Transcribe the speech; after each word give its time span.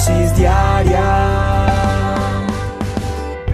dosis 0.00 0.36
diaria. 0.36 1.08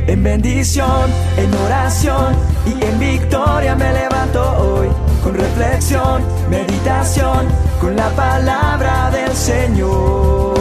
En 0.06 0.22
bendición, 0.22 1.10
en 1.36 1.52
oración 1.54 2.36
y 2.66 2.84
en 2.84 2.98
victoria 3.00 3.74
me 3.74 3.92
levanto 3.92 4.40
hoy. 4.58 4.88
Con 5.24 5.34
reflexión, 5.34 6.22
meditación, 6.48 7.46
con 7.80 7.96
la 7.96 8.08
palabra 8.10 9.10
del 9.10 9.32
Señor. 9.32 10.54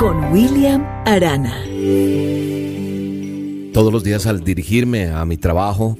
Con 0.00 0.32
William 0.32 0.84
Arana. 1.06 1.54
Todos 3.72 3.92
los 3.92 4.02
días 4.02 4.26
al 4.26 4.42
dirigirme 4.42 5.10
a 5.10 5.24
mi 5.24 5.36
trabajo, 5.36 5.96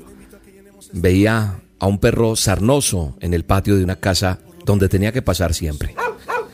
veía 0.93 1.61
a 1.81 1.87
un 1.87 1.99
perro 1.99 2.37
sarnoso 2.37 3.17
en 3.21 3.35
el 3.35 3.45
patio 3.45 3.77
de 3.77 3.83
una 3.83 3.97
casa 3.97 4.39
donde 4.65 4.89
tenía 4.89 5.13
que 5.13 5.23
pasar 5.23 5.55
siempre. 5.55 5.97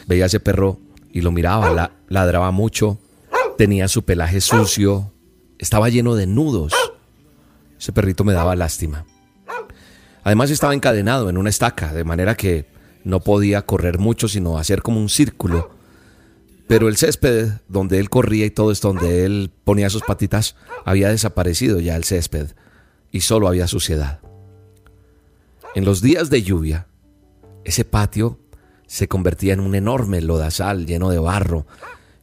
Veía 0.07 0.25
a 0.25 0.27
ese 0.29 0.41
perro 0.41 0.79
y 1.13 1.21
lo 1.21 1.33
miraba, 1.33 1.73
la, 1.73 1.93
ladraba 2.09 2.53
mucho, 2.53 2.99
tenía 3.59 3.89
su 3.89 4.05
pelaje 4.05 4.41
sucio, 4.41 5.13
estaba 5.59 5.89
lleno 5.89 6.15
de 6.15 6.27
nudos. 6.27 6.73
Ese 7.79 7.93
perrito 7.93 8.25
me 8.25 8.33
daba 8.33 8.55
lástima. 8.55 9.05
Además 10.23 10.51
estaba 10.51 10.75
encadenado 10.75 11.29
en 11.29 11.39
una 11.39 11.51
estaca, 11.51 11.93
de 11.93 12.05
manera 12.05 12.37
que 12.37 12.67
no 13.05 13.21
podía 13.21 13.63
correr 13.63 13.99
mucho, 13.99 14.29
sino 14.29 14.59
hacer 14.59 14.83
como 14.83 15.01
un 15.01 15.09
círculo. 15.09 15.71
Pero 16.69 16.89
el 16.89 16.97
césped 16.97 17.51
donde 17.69 17.99
él 17.99 18.11
corría 18.11 18.47
y 18.47 18.51
todo 18.51 18.73
esto, 18.73 18.89
donde 18.89 19.25
él 19.25 19.51
ponía 19.65 19.91
sus 19.91 20.03
patitas, 20.03 20.57
había 20.85 21.09
desaparecido 21.11 21.79
ya 21.81 21.97
el 21.97 22.05
césped 22.05 22.49
y 23.13 23.21
solo 23.21 23.47
había 23.47 23.69
suciedad. 23.69 24.21
En 25.77 25.85
los 25.85 26.01
días 26.01 26.31
de 26.31 26.43
lluvia, 26.43 26.87
ese 27.63 27.85
patio 27.85 28.41
se 28.87 29.09
convertía 29.09 29.53
en 29.53 29.61
un 29.61 29.75
enorme 29.75 30.23
lodazal 30.23 30.87
lleno 30.87 31.11
de 31.11 31.19
barro 31.19 31.67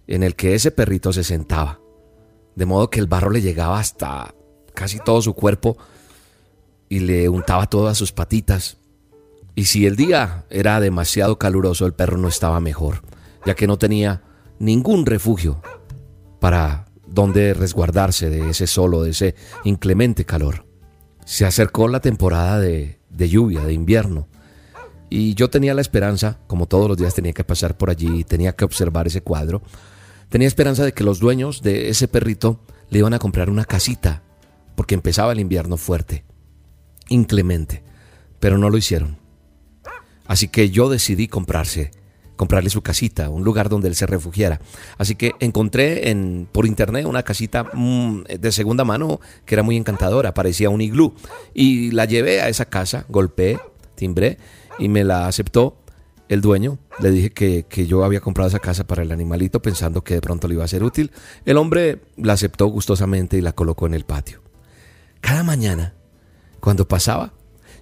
en 0.08 0.23
el 0.23 0.36
que 0.36 0.56
ese 0.56 0.72
perrito 0.72 1.14
se 1.14 1.23
sentaba, 1.23 1.80
de 2.56 2.66
modo 2.66 2.90
que 2.90 3.00
el 3.00 3.06
barro 3.06 3.30
le 3.30 3.44
llegaba 3.44 3.80
hasta 3.80 4.34
casi 4.73 4.98
todo 4.98 5.22
su 5.22 5.36
cuerpo 5.36 5.78
y 6.90 7.02
le 7.02 7.30
untaba 7.30 7.68
todas 7.68 7.95
sus 7.95 8.12
patitas. 8.12 8.78
Y 9.54 9.66
si 9.66 9.86
el 9.86 9.98
día 9.98 10.45
era 10.50 10.80
demasiado 10.80 11.38
caluroso, 11.38 11.86
el 11.86 11.94
perro 11.94 12.17
no 12.17 12.30
estaba 12.30 12.60
mejor, 12.60 13.04
ya 13.45 13.54
que 13.54 13.67
no 13.67 13.78
tenía 13.78 14.23
ningún 14.58 15.06
refugio 15.06 15.62
para 16.40 16.88
donde 17.06 17.54
resguardarse 17.54 18.32
de 18.32 18.50
ese 18.50 18.66
solo, 18.66 19.04
de 19.04 19.12
ese 19.12 19.36
inclemente 19.64 20.26
calor. 20.26 20.66
Se 21.23 21.45
acercó 21.45 21.88
la 21.88 22.00
temporada 22.00 22.60
de, 22.60 23.03
de 23.14 23.30
lluvia, 23.30 23.61
de 23.61 23.73
invierno, 23.73 24.28
y 25.16 25.36
yo 25.36 25.47
tenía 25.47 25.75
la 25.75 25.81
esperanza, 25.81 26.39
como 26.47 26.66
todos 26.66 26.88
los 26.88 26.97
días 26.97 27.14
tenía 27.14 27.33
que 27.33 27.44
pasar 27.44 27.78
por 27.78 27.92
allí 27.92 28.23
tenía 28.23 28.55
que 28.55 28.66
observar 28.66 29.05
ese 29.05 29.22
cuadro, 29.22 29.61
tenía 30.30 30.47
esperanza 30.47 30.83
de 30.83 30.94
que 30.94 31.03
los 31.03 31.20
dueños 31.20 31.61
de 31.61 31.89
ese 31.89 32.08
perrito 32.08 32.59
le 32.89 32.97
iban 32.97 33.14
a 33.14 33.20
comprar 33.20 33.52
una 33.52 33.66
casita, 33.66 34.23
porque 34.75 34.95
empezaba 34.95 35.31
el 35.31 35.39
invierno 35.39 35.78
fuerte, 35.78 36.23
inclemente, 37.09 37.83
pero 38.39 38.58
no 38.58 38.72
lo 38.72 38.78
hicieron. 38.78 39.20
Así 40.25 40.48
que 40.48 40.72
yo 40.72 40.89
decidí 40.89 41.27
comprarse, 41.27 41.92
comprarle 42.36 42.70
su 42.70 42.81
casita, 42.81 43.30
un 43.30 43.44
lugar 43.44 43.70
donde 43.70 43.88
él 43.88 43.95
se 43.95 44.06
refugiara. 44.06 44.59
Así 44.98 45.16
que 45.16 45.34
encontré 45.39 46.09
en, 46.09 46.48
por 46.52 46.66
internet 46.66 47.06
una 47.06 47.23
casita 47.23 47.66
mm, 47.73 48.23
de 48.39 48.52
segunda 48.52 48.84
mano 48.84 49.20
que 49.45 49.56
era 49.56 49.64
muy 49.64 49.78
encantadora, 49.78 50.34
parecía 50.34 50.70
un 50.70 50.81
iglú. 50.81 51.14
Y 51.54 51.92
la 51.92 52.06
llevé 52.06 52.42
a 52.42 52.50
esa 52.50 52.66
casa, 52.66 53.06
golpeé, 53.09 53.59
timbré 53.95 54.38
y 54.80 54.89
me 54.89 55.04
la 55.04 55.28
aceptó 55.28 55.78
el 56.30 56.42
dueño. 56.42 56.80
Le 57.00 57.11
dije 57.11 57.31
que, 57.31 57.88
yo 57.88 58.04
había 58.04 58.20
comprado 58.20 58.50
esa 58.50 58.59
casa 58.59 58.86
para 58.86 59.04
el 59.04 59.11
animalito 59.11 59.61
pensando 59.61 60.04
que 60.04 60.16
de 60.16 60.22
pronto 60.22 60.48
le 60.48 60.56
iba 60.56 60.64
a 60.64 60.67
ser 60.67 60.83
útil. 60.83 61.11
El 61.45 61.58
hombre 61.58 62.02
la 62.17 62.33
aceptó 62.33 62.67
gustosamente 62.67 63.38
y 63.38 63.42
la 63.42 63.54
colocó 63.54 63.88
en 63.88 63.94
el 63.94 64.05
patio. 64.05 64.42
Cada 65.21 65.44
mañana, 65.44 65.94
cuando 66.60 66.88
pasaba, 66.88 67.33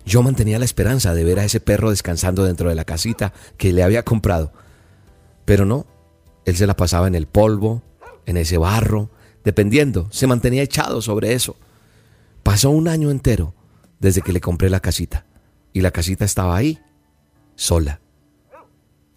yo 0.05 0.23
mantenía 0.23 0.59
la 0.59 0.65
esperanza 0.65 1.13
de 1.13 1.23
ver 1.23 1.39
a 1.39 1.45
ese 1.45 1.59
perro 1.59 1.89
descansando 1.89 2.43
dentro 2.43 2.69
de 2.69 2.75
la 2.75 2.85
casita 2.85 3.33
que 3.57 3.73
le 3.73 3.83
había 3.83 4.03
comprado. 4.03 4.51
Pero 5.45 5.65
no, 5.65 5.85
él 6.45 6.55
se 6.55 6.67
la 6.67 6.75
pasaba 6.75 7.07
en 7.07 7.15
el 7.15 7.27
polvo, 7.27 7.83
en 8.25 8.37
ese 8.37 8.57
barro, 8.57 9.09
dependiendo, 9.43 10.07
se 10.11 10.27
mantenía 10.27 10.63
echado 10.63 11.01
sobre 11.01 11.33
eso. 11.33 11.55
Pasó 12.43 12.69
un 12.69 12.87
año 12.87 13.11
entero 13.11 13.53
desde 13.99 14.21
que 14.21 14.33
le 14.33 14.41
compré 14.41 14.69
la 14.69 14.79
casita 14.79 15.25
y 15.73 15.81
la 15.81 15.91
casita 15.91 16.25
estaba 16.25 16.55
ahí, 16.55 16.79
sola. 17.55 18.01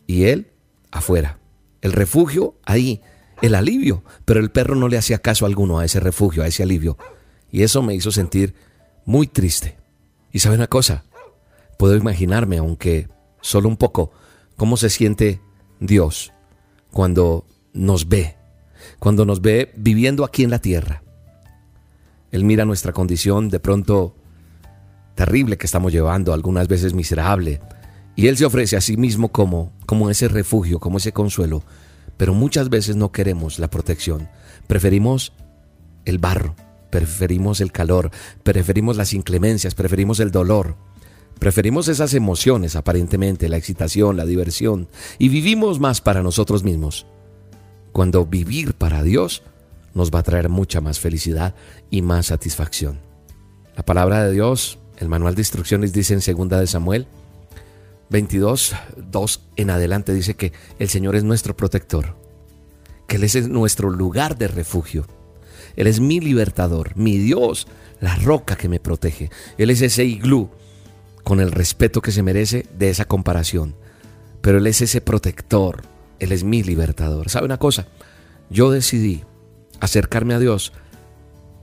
Y 0.06 0.24
él 0.24 0.52
afuera. 0.90 1.38
El 1.80 1.92
refugio 1.92 2.56
ahí, 2.64 3.00
el 3.42 3.54
alivio. 3.54 4.04
Pero 4.24 4.40
el 4.40 4.50
perro 4.50 4.74
no 4.74 4.88
le 4.88 4.98
hacía 4.98 5.18
caso 5.18 5.46
alguno 5.46 5.78
a 5.78 5.84
ese 5.84 6.00
refugio, 6.00 6.42
a 6.42 6.46
ese 6.46 6.62
alivio. 6.62 6.96
Y 7.50 7.62
eso 7.62 7.82
me 7.82 7.94
hizo 7.94 8.10
sentir 8.10 8.54
muy 9.04 9.26
triste. 9.26 9.76
Y 10.34 10.40
sabe 10.40 10.56
una 10.56 10.66
cosa, 10.66 11.04
puedo 11.78 11.94
imaginarme, 11.94 12.58
aunque 12.58 13.06
solo 13.40 13.68
un 13.68 13.76
poco, 13.76 14.10
cómo 14.56 14.76
se 14.76 14.90
siente 14.90 15.40
Dios 15.78 16.32
cuando 16.90 17.46
nos 17.72 18.08
ve, 18.08 18.34
cuando 18.98 19.24
nos 19.26 19.40
ve 19.40 19.72
viviendo 19.76 20.24
aquí 20.24 20.42
en 20.42 20.50
la 20.50 20.58
tierra. 20.58 21.04
Él 22.32 22.42
mira 22.42 22.64
nuestra 22.64 22.92
condición 22.92 23.48
de 23.48 23.60
pronto 23.60 24.16
terrible 25.14 25.56
que 25.56 25.66
estamos 25.66 25.92
llevando, 25.92 26.32
algunas 26.32 26.66
veces 26.66 26.94
miserable. 26.94 27.60
Y 28.16 28.26
Él 28.26 28.36
se 28.36 28.44
ofrece 28.44 28.76
a 28.76 28.80
sí 28.80 28.96
mismo 28.96 29.28
como, 29.28 29.72
como 29.86 30.10
ese 30.10 30.26
refugio, 30.26 30.80
como 30.80 30.98
ese 30.98 31.12
consuelo. 31.12 31.62
Pero 32.16 32.34
muchas 32.34 32.70
veces 32.70 32.96
no 32.96 33.12
queremos 33.12 33.60
la 33.60 33.70
protección. 33.70 34.28
Preferimos 34.66 35.32
el 36.04 36.18
barro, 36.18 36.56
preferimos 36.94 37.60
el 37.60 37.72
calor, 37.72 38.12
preferimos 38.44 38.96
las 38.96 39.14
inclemencias, 39.14 39.74
preferimos 39.74 40.20
el 40.20 40.30
dolor. 40.30 40.76
Preferimos 41.40 41.88
esas 41.88 42.14
emociones, 42.14 42.76
aparentemente, 42.76 43.48
la 43.48 43.56
excitación, 43.56 44.16
la 44.16 44.24
diversión, 44.24 44.86
y 45.18 45.28
vivimos 45.28 45.80
más 45.80 46.00
para 46.00 46.22
nosotros 46.22 46.62
mismos. 46.62 47.06
Cuando 47.90 48.24
vivir 48.26 48.74
para 48.74 49.02
Dios 49.02 49.42
nos 49.92 50.12
va 50.12 50.20
a 50.20 50.22
traer 50.22 50.48
mucha 50.48 50.80
más 50.80 51.00
felicidad 51.00 51.56
y 51.90 52.00
más 52.02 52.26
satisfacción. 52.26 53.00
La 53.76 53.84
palabra 53.84 54.24
de 54.24 54.30
Dios 54.30 54.78
el 54.98 55.08
manual 55.08 55.34
de 55.34 55.40
instrucciones 55.40 55.92
dice 55.92 56.14
en 56.14 56.20
segunda 56.20 56.60
de 56.60 56.68
Samuel 56.68 57.08
22, 58.10 58.72
2 59.10 59.40
en 59.56 59.70
adelante 59.70 60.14
dice 60.14 60.36
que 60.36 60.52
el 60.78 60.88
Señor 60.88 61.16
es 61.16 61.24
nuestro 61.24 61.56
protector, 61.56 62.14
que 63.08 63.16
Él 63.16 63.24
es 63.24 63.48
nuestro 63.48 63.90
lugar 63.90 64.38
de 64.38 64.46
refugio. 64.46 65.08
Él 65.76 65.86
es 65.86 66.00
mi 66.00 66.20
libertador, 66.20 66.96
mi 66.96 67.18
Dios, 67.18 67.66
la 68.00 68.16
roca 68.16 68.56
que 68.56 68.68
me 68.68 68.80
protege. 68.80 69.30
Él 69.58 69.70
es 69.70 69.80
ese 69.80 70.04
iglú 70.04 70.50
con 71.22 71.40
el 71.40 71.52
respeto 71.52 72.02
que 72.02 72.12
se 72.12 72.22
merece 72.22 72.66
de 72.78 72.90
esa 72.90 73.06
comparación. 73.06 73.74
Pero 74.40 74.58
Él 74.58 74.66
es 74.66 74.82
ese 74.82 75.00
protector, 75.00 75.82
Él 76.18 76.32
es 76.32 76.44
mi 76.44 76.62
libertador. 76.62 77.30
¿Sabe 77.30 77.46
una 77.46 77.58
cosa? 77.58 77.86
Yo 78.50 78.70
decidí 78.70 79.22
acercarme 79.80 80.34
a 80.34 80.38
Dios, 80.38 80.72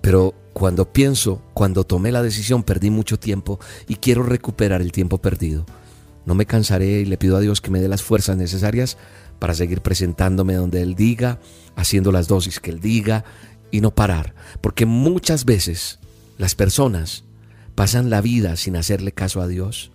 pero 0.02 0.34
cuando 0.54 0.92
pienso, 0.92 1.42
cuando 1.54 1.84
tomé 1.84 2.12
la 2.12 2.24
decisión, 2.24 2.64
perdí 2.64 2.90
mucho 2.90 3.18
tiempo 3.18 3.60
y 3.88 3.96
quiero 3.96 4.24
recuperar 4.24 4.82
el 4.82 4.92
tiempo 4.92 5.20
perdido. 5.20 5.66
No 6.26 6.36
me 6.36 6.46
cansaré 6.46 7.02
y 7.02 7.06
le 7.06 7.18
pido 7.18 7.38
a 7.38 7.40
Dios 7.40 7.62
que 7.62 7.72
me 7.72 7.80
dé 7.80 7.88
las 7.88 8.04
fuerzas 8.04 8.38
necesarias 8.38 8.98
para 9.40 9.54
seguir 9.54 9.82
presentándome 9.82 10.56
donde 10.56 10.82
Él 10.82 10.96
diga, 10.96 11.40
haciendo 11.76 12.12
las 12.12 12.28
dosis 12.28 12.60
que 12.60 12.72
Él 12.72 12.80
diga 12.80 13.24
y 13.72 13.82
no 13.82 13.96
parar. 13.96 14.36
Porque 14.62 14.86
muchas 14.86 15.46
veces 15.46 16.00
las 16.38 16.56
personas 16.56 17.24
pasan 17.76 18.09
la 18.09 18.22
vida 18.22 18.56
sin 18.56 18.76
hacerle 18.76 19.12
caso 19.12 19.42
a 19.42 19.48
Dios. 19.48 19.92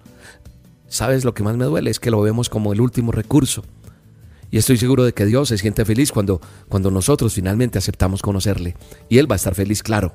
¿Sabes 0.88 1.24
lo 1.24 1.34
que 1.34 1.42
más 1.42 1.56
me 1.56 1.64
duele? 1.64 1.90
Es 1.90 2.00
que 2.00 2.10
lo 2.10 2.20
vemos 2.22 2.48
como 2.48 2.72
el 2.72 2.80
último 2.80 3.12
recurso. 3.12 3.64
Y 4.50 4.58
estoy 4.58 4.76
seguro 4.76 5.04
de 5.04 5.12
que 5.12 5.26
Dios 5.26 5.48
se 5.48 5.58
siente 5.58 5.84
feliz 5.84 6.12
cuando, 6.12 6.40
cuando 6.68 6.90
nosotros 6.90 7.34
finalmente 7.34 7.78
aceptamos 7.78 8.22
conocerle. 8.22 8.76
Y 9.08 9.18
Él 9.18 9.30
va 9.30 9.34
a 9.34 9.36
estar 9.36 9.54
feliz, 9.54 9.82
claro 9.82 10.14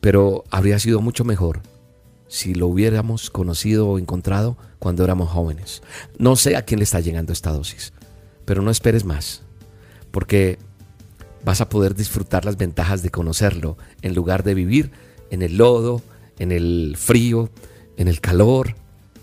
pero 0.00 0.44
habría 0.50 0.78
sido 0.78 1.00
mucho 1.00 1.24
mejor 1.24 1.60
si 2.26 2.54
lo 2.54 2.68
hubiéramos 2.68 3.30
conocido 3.30 3.88
o 3.88 3.98
encontrado 3.98 4.56
cuando 4.78 5.04
éramos 5.04 5.30
jóvenes. 5.30 5.82
No 6.18 6.36
sé 6.36 6.56
a 6.56 6.62
quién 6.62 6.78
le 6.78 6.84
está 6.84 7.00
llegando 7.00 7.32
esta 7.32 7.52
dosis, 7.52 7.92
pero 8.44 8.62
no 8.62 8.70
esperes 8.70 9.04
más, 9.04 9.42
porque 10.10 10.58
vas 11.44 11.60
a 11.60 11.68
poder 11.68 11.94
disfrutar 11.94 12.44
las 12.44 12.56
ventajas 12.56 13.02
de 13.02 13.10
conocerlo 13.10 13.76
en 14.02 14.14
lugar 14.14 14.42
de 14.42 14.54
vivir 14.54 14.90
en 15.30 15.42
el 15.42 15.56
lodo, 15.56 16.02
en 16.38 16.52
el 16.52 16.96
frío, 16.98 17.50
en 17.96 18.08
el 18.08 18.20
calor, 18.20 18.74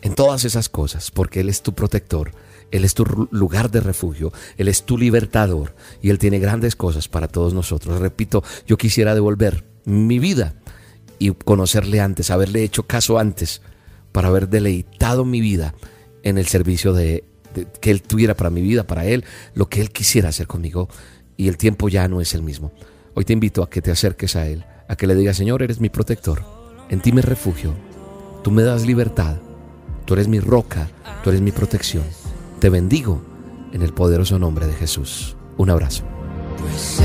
en 0.02 0.16
todas 0.16 0.46
esas 0.46 0.70
cosas, 0.70 1.12
porque 1.12 1.42
Él 1.42 1.50
es 1.50 1.62
tu 1.62 1.74
protector, 1.74 2.32
Él 2.72 2.86
es 2.86 2.94
tu 2.94 3.06
lugar 3.32 3.72
de 3.72 3.82
refugio, 3.82 4.32
Él 4.58 4.68
es 4.68 4.84
tu 4.84 4.98
libertador 4.98 5.76
y 6.02 6.10
Él 6.10 6.20
tiene 6.20 6.40
grandes 6.40 6.76
cosas 6.76 7.08
para 7.08 7.28
todos 7.28 7.54
nosotros. 7.54 8.00
Repito, 8.00 8.44
yo 8.66 8.78
quisiera 8.78 9.14
devolver 9.14 9.66
mi 9.86 10.20
vida 10.20 10.56
y 11.20 11.32
conocerle 11.32 12.00
antes, 12.00 12.30
haberle 12.32 12.64
hecho 12.64 12.84
caso 12.84 13.20
antes, 13.20 13.62
para 14.12 14.30
haber 14.30 14.50
deleitado 14.50 15.26
mi 15.26 15.42
vida 15.42 15.74
en 16.24 16.38
el 16.38 16.48
servicio 16.48 16.94
de, 16.94 17.24
que 17.82 17.92
Él 17.92 18.02
tuviera 18.02 18.36
para 18.36 18.50
mi 18.50 18.62
vida, 18.62 18.86
para 18.86 19.06
Él, 19.06 19.26
lo 19.54 19.68
que 19.68 19.82
Él 19.82 19.92
quisiera 19.92 20.30
hacer 20.30 20.48
conmigo. 20.48 20.90
Y 21.38 21.48
el 21.48 21.58
tiempo 21.58 21.88
ya 21.88 22.08
no 22.08 22.20
es 22.20 22.34
el 22.34 22.42
mismo. 22.42 22.72
Hoy 23.14 23.24
te 23.24 23.34
invito 23.34 23.64
a 23.64 23.70
que 23.70 23.82
te 23.82 23.92
acerques 23.92 24.36
a 24.36 24.48
Él, 24.48 24.66
a 24.88 24.96
que 24.96 25.08
le 25.08 25.16
digas, 25.16 25.38
Señor, 25.38 25.64
eres 25.64 25.80
mi 25.80 25.90
protector, 25.90 26.44
en 26.90 27.00
ti 27.00 27.12
me 27.12 27.22
refugio, 27.22 27.74
tú 28.44 28.52
me 28.52 28.64
das 28.64 28.86
libertad, 28.86 29.38
tú 30.06 30.16
eres 30.16 30.28
mi 30.28 30.40
roca, 30.40 30.90
tú 31.24 31.30
eres 31.30 31.42
mi 31.42 31.52
protección. 31.52 32.04
Te 32.60 32.70
bendigo 32.70 33.22
en 33.72 33.82
el 33.82 33.94
poderoso 33.94 34.40
nombre 34.40 34.68
de 34.68 34.74
Jesús. 34.74 35.36
Un 35.58 35.70
abrazo. 35.70 36.04
Pues 36.60 37.02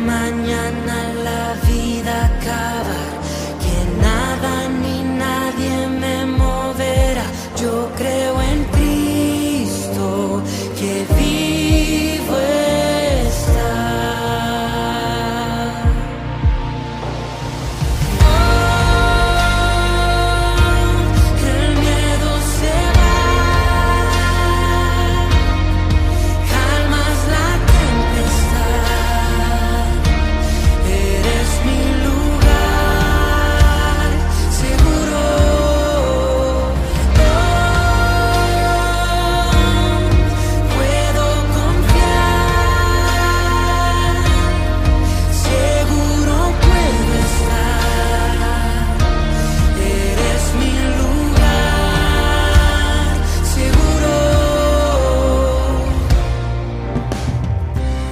mañana 0.00 0.96
la 1.24 1.54
vida 1.68 2.24
acabar, 2.26 2.99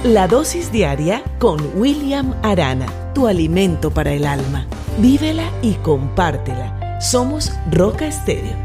La 0.09 0.27
dosis 0.27 0.71
diaria 0.71 1.21
con 1.37 1.59
William 1.75 2.33
Arana, 2.41 2.87
tu 3.13 3.27
alimento 3.27 3.91
para 3.91 4.11
el 4.11 4.25
alma. 4.25 4.65
Vívela 4.97 5.43
y 5.61 5.75
compártela. 5.75 6.99
Somos 6.99 7.53
Roca 7.69 8.07
Estéreo. 8.07 8.57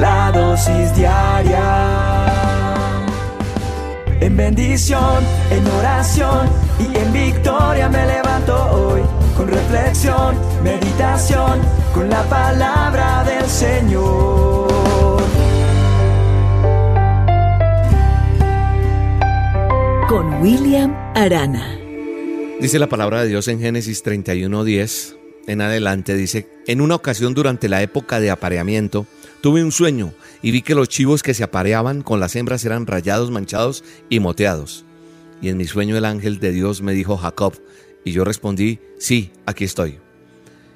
La 0.00 0.32
dosis 0.34 0.96
diaria. 0.96 2.26
En 4.18 4.36
bendición, 4.36 5.22
en 5.52 5.64
oración 5.78 6.48
y 6.80 6.98
en 6.98 7.12
victoria 7.12 7.88
me 7.88 8.04
levanto 8.04 8.56
hoy. 8.72 9.02
Con 9.36 9.46
reflexión, 9.46 10.34
meditación, 10.64 11.60
con 11.94 12.10
la 12.10 12.24
palabra 12.24 13.22
del 13.22 13.46
Señor. 13.46 14.75
Con 20.16 20.40
William 20.40 20.94
Arana. 21.14 21.78
Dice 22.58 22.78
la 22.78 22.88
palabra 22.88 23.20
de 23.20 23.28
Dios 23.28 23.48
en 23.48 23.60
Génesis 23.60 24.02
31:10 24.02 25.14
en 25.46 25.60
adelante, 25.60 26.14
dice, 26.14 26.48
en 26.66 26.80
una 26.80 26.94
ocasión 26.94 27.34
durante 27.34 27.68
la 27.68 27.82
época 27.82 28.18
de 28.18 28.30
apareamiento, 28.30 29.06
tuve 29.42 29.62
un 29.62 29.72
sueño 29.72 30.14
y 30.40 30.52
vi 30.52 30.62
que 30.62 30.74
los 30.74 30.88
chivos 30.88 31.22
que 31.22 31.34
se 31.34 31.44
apareaban 31.44 32.00
con 32.00 32.18
las 32.18 32.34
hembras 32.34 32.64
eran 32.64 32.86
rayados, 32.86 33.30
manchados 33.30 33.84
y 34.08 34.18
moteados. 34.20 34.86
Y 35.42 35.50
en 35.50 35.58
mi 35.58 35.66
sueño 35.66 35.98
el 35.98 36.06
ángel 36.06 36.38
de 36.38 36.50
Dios 36.50 36.80
me 36.80 36.94
dijo, 36.94 37.18
Jacob, 37.18 37.52
y 38.02 38.12
yo 38.12 38.24
respondí, 38.24 38.78
sí, 38.98 39.32
aquí 39.44 39.64
estoy. 39.64 39.98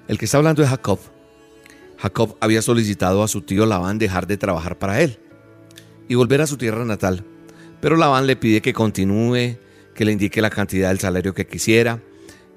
El 0.06 0.19
que 0.19 0.26
está 0.26 0.37
hablando 0.37 0.62
es 0.62 0.69
Jacob. 0.69 0.98
Jacob 1.96 2.37
había 2.40 2.60
solicitado 2.60 3.22
a 3.22 3.28
su 3.28 3.40
tío 3.40 3.64
Labán 3.64 3.96
dejar 3.96 4.26
de 4.26 4.37
trabajar 4.37 4.78
para 4.78 5.00
él 5.00 5.19
y 6.08 6.14
volver 6.14 6.42
a 6.42 6.46
su 6.46 6.58
tierra 6.58 6.84
natal. 6.84 7.25
Pero 7.80 7.96
Labán 7.96 8.26
le 8.26 8.36
pide 8.36 8.60
que 8.60 8.72
continúe, 8.72 9.56
que 9.94 10.04
le 10.04 10.12
indique 10.12 10.40
la 10.40 10.50
cantidad 10.50 10.88
del 10.88 11.00
salario 11.00 11.34
que 11.34 11.46
quisiera 11.46 12.00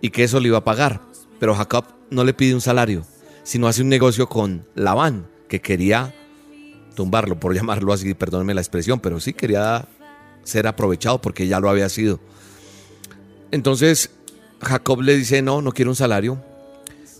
y 0.02 0.10
que 0.10 0.24
eso 0.24 0.40
le 0.40 0.50
iba 0.50 0.60
a 0.60 0.64
pagar. 0.64 1.02
Pero 1.40 1.56
Jacob 1.56 1.86
no 2.10 2.24
le 2.24 2.34
pide 2.34 2.54
un 2.54 2.62
salario, 2.62 3.06
sino 3.44 3.68
hace 3.68 3.82
un 3.82 3.90
negocio 3.90 4.28
con 4.28 4.66
Labán, 4.76 5.28
que 5.48 5.62
quería 5.62 6.14
tumbarlo, 6.96 7.40
por 7.40 7.54
llamarlo 7.56 7.94
así, 7.94 8.14
perdónenme 8.14 8.54
la 8.54 8.62
expresión, 8.62 9.00
pero 9.00 9.20
sí 9.20 9.34
quería 9.34 9.86
ser 10.44 10.68
aprovechado 10.68 11.22
porque 11.22 11.48
ya 11.48 11.60
lo 11.60 11.70
había 11.70 11.90
sido. 11.90 12.20
Entonces 13.52 14.12
Jacob 14.62 15.02
le 15.02 15.16
dice, 15.16 15.42
no, 15.42 15.62
no 15.62 15.72
quiero 15.72 15.92
un 15.92 15.96
salario, 15.96 16.44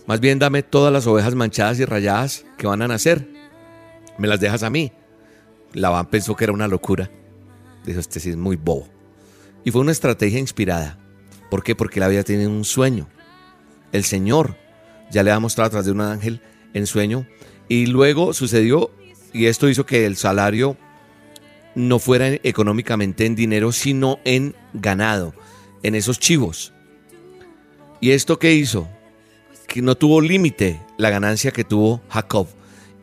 más 0.06 0.20
bien 0.20 0.38
dame 0.38 0.62
todas 0.62 0.92
las 0.92 1.06
ovejas 1.06 1.34
manchadas 1.34 1.78
y 1.80 1.84
rayadas 1.84 2.44
que 2.58 2.66
van 2.66 2.82
a 2.82 2.88
nacer, 2.88 3.26
me 4.18 4.28
las 4.28 4.40
dejas 4.40 4.62
a 4.62 4.70
mí. 4.70 4.92
Labán 5.72 6.06
pensó 6.06 6.36
que 6.36 6.44
era 6.44 6.52
una 6.52 6.68
locura. 6.68 7.10
Dijo, 7.84 8.00
este 8.00 8.20
sí 8.20 8.30
es 8.30 8.36
muy 8.36 8.56
bobo. 8.56 8.88
Y 9.64 9.70
fue 9.70 9.80
una 9.80 9.92
estrategia 9.92 10.38
inspirada. 10.38 10.98
¿Por 11.50 11.62
qué? 11.62 11.74
Porque 11.74 11.98
él 11.98 12.04
había 12.04 12.24
tenido 12.24 12.50
un 12.50 12.64
sueño. 12.64 13.08
El 13.92 14.04
Señor 14.04 14.56
ya 15.10 15.22
le 15.22 15.30
había 15.30 15.40
mostrado 15.40 15.68
a 15.68 15.70
través 15.70 15.86
de 15.86 15.92
un 15.92 16.00
ángel 16.00 16.40
en 16.72 16.86
sueño. 16.86 17.26
Y 17.68 17.86
luego 17.86 18.32
sucedió, 18.32 18.90
y 19.32 19.46
esto 19.46 19.68
hizo 19.68 19.86
que 19.86 20.06
el 20.06 20.16
salario 20.16 20.76
no 21.74 21.98
fuera 21.98 22.28
económicamente 22.42 23.26
en 23.26 23.34
dinero, 23.34 23.72
sino 23.72 24.18
en 24.24 24.54
ganado, 24.72 25.34
en 25.82 25.94
esos 25.94 26.18
chivos. 26.18 26.72
¿Y 28.00 28.10
esto 28.10 28.38
qué 28.38 28.54
hizo? 28.54 28.88
Que 29.66 29.82
no 29.82 29.96
tuvo 29.96 30.20
límite 30.20 30.80
la 30.98 31.10
ganancia 31.10 31.50
que 31.50 31.64
tuvo 31.64 32.00
Jacob. 32.08 32.46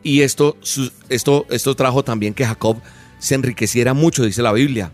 Y 0.02 0.22
esto, 0.22 0.56
esto, 1.08 1.46
esto 1.50 1.74
trajo 1.76 2.02
también 2.02 2.34
que 2.34 2.46
Jacob 2.46 2.80
se 3.22 3.36
enriqueciera 3.36 3.94
mucho, 3.94 4.24
dice 4.24 4.42
la 4.42 4.52
Biblia, 4.52 4.90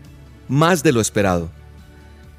más 0.47 0.83
de 0.83 0.91
lo 0.91 1.01
esperado. 1.01 1.49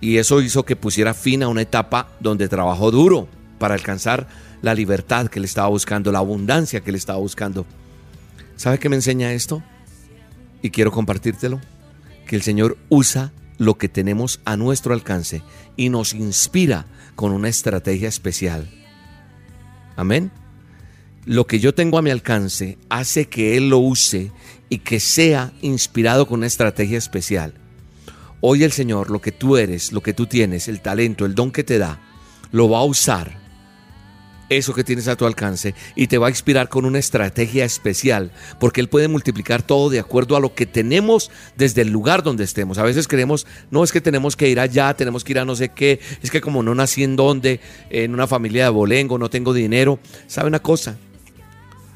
Y 0.01 0.19
eso 0.19 0.41
hizo 0.41 0.65
que 0.65 0.77
pusiera 0.77 1.15
fin 1.15 1.43
a 1.43 1.49
una 1.49 1.63
etapa 1.63 2.13
donde 2.21 2.49
trabajó 2.49 2.93
duro 2.93 3.27
para 3.59 3.75
alcanzar 3.75 4.29
la 4.63 4.73
libertad 4.73 5.27
que 5.27 5.41
le 5.41 5.47
estaba 5.47 5.67
buscando, 5.67 6.13
la 6.13 6.21
abundancia 6.21 6.81
que 6.81 6.93
le 6.93 6.99
estaba 6.99 7.19
buscando. 7.19 7.67
¿Sabe 8.55 8.79
qué 8.79 8.89
me 8.89 8.95
enseña 8.95 9.33
esto? 9.33 9.65
Y 10.63 10.71
quiero 10.71 10.93
compartírtelo. 10.93 11.61
Que 12.25 12.37
el 12.37 12.43
Señor 12.43 12.79
usa 12.89 13.33
lo 13.59 13.77
que 13.77 13.89
tenemos 13.89 14.39
a 14.45 14.57
nuestro 14.57 14.95
alcance 14.95 15.43
y 15.77 15.89
nos 15.89 16.15
inspira 16.15 16.87
con 17.17 17.33
una 17.33 17.49
estrategia 17.49 18.09
especial. 18.09 18.71
Amén. 19.97 20.31
Lo 21.27 21.49
que 21.49 21.59
yo 21.59 21.75
tengo 21.75 21.99
a 21.99 22.03
mi 22.03 22.11
alcance 22.11 22.79
hace 22.91 23.29
que 23.29 23.57
Él 23.57 23.71
lo 23.71 23.79
use 23.79 24.31
y 24.71 24.79
que 24.79 25.01
sea 25.01 25.53
inspirado 25.61 26.27
con 26.27 26.39
una 26.39 26.47
estrategia 26.47 26.97
especial. 26.97 27.53
Hoy 28.41 28.65
el 28.65 28.73
Señor, 28.73 29.11
lo 29.11 29.21
que 29.21 29.33
tú 29.33 29.59
eres, 29.59 29.93
lo 29.93 30.01
que 30.01 30.15
tú 30.15 30.27
tienes, 30.27 30.69
el 30.69 30.81
talento, 30.81 31.27
el 31.27 31.35
don 31.35 31.51
que 31.51 31.65
te 31.65 31.77
da, 31.77 32.01
lo 32.53 32.71
va 32.71 32.79
a 32.79 32.85
usar, 32.85 33.39
eso 34.49 34.73
que 34.73 34.83
tienes 34.83 35.09
a 35.09 35.17
tu 35.17 35.27
alcance, 35.27 35.75
y 35.95 36.07
te 36.07 36.19
va 36.19 36.29
a 36.29 36.31
inspirar 36.31 36.69
con 36.69 36.85
una 36.85 36.99
estrategia 36.99 37.65
especial, 37.65 38.33
porque 38.59 38.81
Él 38.81 38.89
puede 38.89 39.09
multiplicar 39.09 39.63
todo 39.63 39.91
de 39.91 40.01
acuerdo 40.01 40.37
a 40.37 40.41
lo 40.41 40.55
que 40.55 40.67
tenemos 40.67 41.31
desde 41.57 41.83
el 41.83 41.91
lugar 41.91 42.23
donde 42.23 42.45
estemos. 42.45 42.79
A 42.79 42.83
veces 42.83 43.09
creemos, 43.09 43.47
no 43.71 43.85
es 43.85 43.93
que 43.93 44.01
tenemos 44.01 44.37
que 44.37 44.49
ir 44.49 44.59
allá, 44.59 44.95
tenemos 44.95 45.23
que 45.23 45.33
ir 45.33 45.39
a 45.41 45.45
no 45.45 45.55
sé 45.55 45.71
qué, 45.71 46.01
es 46.23 46.31
que 46.31 46.41
como 46.41 46.63
no 46.63 46.75
nací 46.75 47.05
en 47.05 47.17
donde, 47.17 47.61
en 47.91 48.15
una 48.15 48.27
familia 48.27 48.65
de 48.65 48.71
bolengo, 48.71 49.19
no 49.19 49.29
tengo 49.29 49.53
dinero. 49.53 49.99
¿Sabe 50.27 50.49
una 50.49 50.61
cosa? 50.61 50.97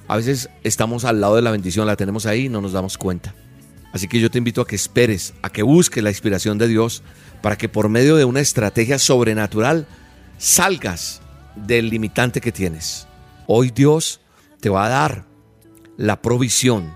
A 0.07 0.17
veces 0.17 0.51
estamos 0.63 1.05
al 1.05 1.21
lado 1.21 1.37
de 1.37 1.43
la 1.43 1.51
bendición, 1.51 1.87
la 1.87 1.97
tenemos 1.97 2.27
ahí 2.27 2.47
y 2.47 2.49
no 2.49 2.61
nos 2.61 2.73
damos 2.73 2.99
cuenta. 2.99 3.35
Así 3.93 4.09
que 4.09 4.21
yo 4.21 4.31
te 4.31 4.39
invito 4.39 4.61
a 4.61 4.67
que 4.67 4.77
esperes, 4.77 5.35
a 5.43 5.51
que 5.51 5.63
busques 5.63 6.03
la 6.03 6.11
inspiración 6.11 6.59
de 6.59 6.69
Dios 6.69 7.03
para 7.43 7.57
que 7.57 7.69
por 7.69 7.89
medio 7.89 8.17
de 8.17 8.25
una 8.25 8.41
estrategia 8.41 8.99
sobrenatural 8.99 9.87
salgas 10.37 11.23
del 11.55 11.91
limitante 11.91 12.41
que 12.41 12.53
tienes. 12.53 13.07
Hoy 13.47 13.71
Dios 13.71 14.21
te 14.61 14.69
va 14.69 14.87
a 14.87 14.89
dar 14.89 15.27
la 15.97 16.21
provisión, 16.21 16.93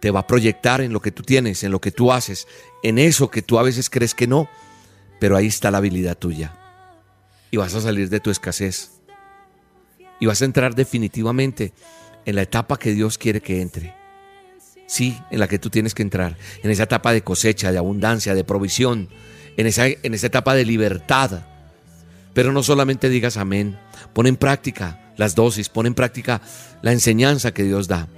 te 0.00 0.10
va 0.10 0.20
a 0.20 0.26
proyectar 0.26 0.80
en 0.80 0.92
lo 0.92 1.00
que 1.00 1.12
tú 1.12 1.22
tienes, 1.22 1.62
en 1.64 1.70
lo 1.70 1.80
que 1.80 1.90
tú 1.90 2.12
haces, 2.12 2.48
en 2.82 2.98
eso 2.98 3.30
que 3.30 3.42
tú 3.42 3.58
a 3.58 3.62
veces 3.62 3.90
crees 3.90 4.14
que 4.14 4.26
no, 4.26 4.48
pero 5.20 5.36
ahí 5.36 5.46
está 5.46 5.70
la 5.70 5.78
habilidad 5.78 6.16
tuya. 6.16 6.58
y 7.50 7.58
vas 7.58 7.74
a 7.74 7.82
salir 7.82 8.08
de 8.08 8.18
tu 8.20 8.30
escasez. 8.30 8.92
Y 10.18 10.24
vas 10.24 10.40
a 10.40 10.46
entrar 10.46 10.74
definitivamente 10.74 11.74
en 12.24 12.34
la 12.36 12.42
etapa 12.42 12.78
que 12.78 12.92
Dios 12.92 13.18
quiere 13.18 13.40
que 13.40 13.60
entre. 13.60 13.94
Sí, 14.86 15.18
en 15.30 15.40
la 15.40 15.48
que 15.48 15.58
tú 15.58 15.70
tienes 15.70 15.94
que 15.94 16.02
entrar, 16.02 16.36
en 16.62 16.70
esa 16.70 16.82
etapa 16.82 17.12
de 17.12 17.22
cosecha, 17.22 17.72
de 17.72 17.78
abundancia, 17.78 18.34
de 18.34 18.44
provisión, 18.44 19.08
en 19.56 19.66
esa, 19.66 19.86
en 19.86 20.14
esa 20.14 20.26
etapa 20.26 20.54
de 20.54 20.64
libertad. 20.64 21.46
Pero 22.34 22.52
no 22.52 22.62
solamente 22.62 23.08
digas 23.08 23.36
amén, 23.36 23.78
pon 24.12 24.26
en 24.26 24.36
práctica 24.36 25.12
las 25.16 25.34
dosis, 25.34 25.68
pon 25.68 25.86
en 25.86 25.94
práctica 25.94 26.40
la 26.82 26.92
enseñanza 26.92 27.52
que 27.54 27.62
Dios 27.62 27.88
da. 27.88 28.08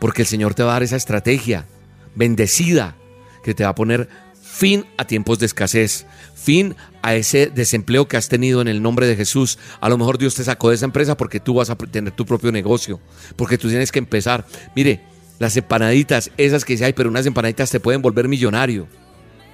Porque 0.00 0.22
el 0.22 0.28
Señor 0.28 0.54
te 0.54 0.62
va 0.62 0.70
a 0.70 0.72
dar 0.74 0.82
esa 0.82 0.96
estrategia 0.96 1.66
bendecida 2.14 2.96
que 3.42 3.54
te 3.54 3.64
va 3.64 3.70
a 3.70 3.74
poner 3.74 4.08
fin 4.52 4.84
a 4.98 5.06
tiempos 5.06 5.38
de 5.38 5.46
escasez, 5.46 6.04
fin 6.34 6.76
a 7.00 7.14
ese 7.14 7.46
desempleo 7.46 8.06
que 8.06 8.18
has 8.18 8.28
tenido 8.28 8.60
en 8.60 8.68
el 8.68 8.82
nombre 8.82 9.06
de 9.06 9.16
Jesús. 9.16 9.58
A 9.80 9.88
lo 9.88 9.96
mejor 9.96 10.18
Dios 10.18 10.34
te 10.34 10.44
sacó 10.44 10.68
de 10.68 10.74
esa 10.74 10.84
empresa 10.84 11.16
porque 11.16 11.40
tú 11.40 11.54
vas 11.54 11.70
a 11.70 11.76
tener 11.76 12.12
tu 12.12 12.26
propio 12.26 12.52
negocio, 12.52 13.00
porque 13.36 13.56
tú 13.56 13.70
tienes 13.70 13.90
que 13.90 13.98
empezar. 13.98 14.46
Mire, 14.76 15.00
las 15.38 15.56
empanaditas, 15.56 16.30
esas 16.36 16.66
que 16.66 16.74
dice, 16.74 16.84
ay, 16.84 16.92
pero 16.92 17.08
unas 17.08 17.24
empanaditas 17.24 17.70
te 17.70 17.80
pueden 17.80 18.02
volver 18.02 18.28
millonario. 18.28 18.86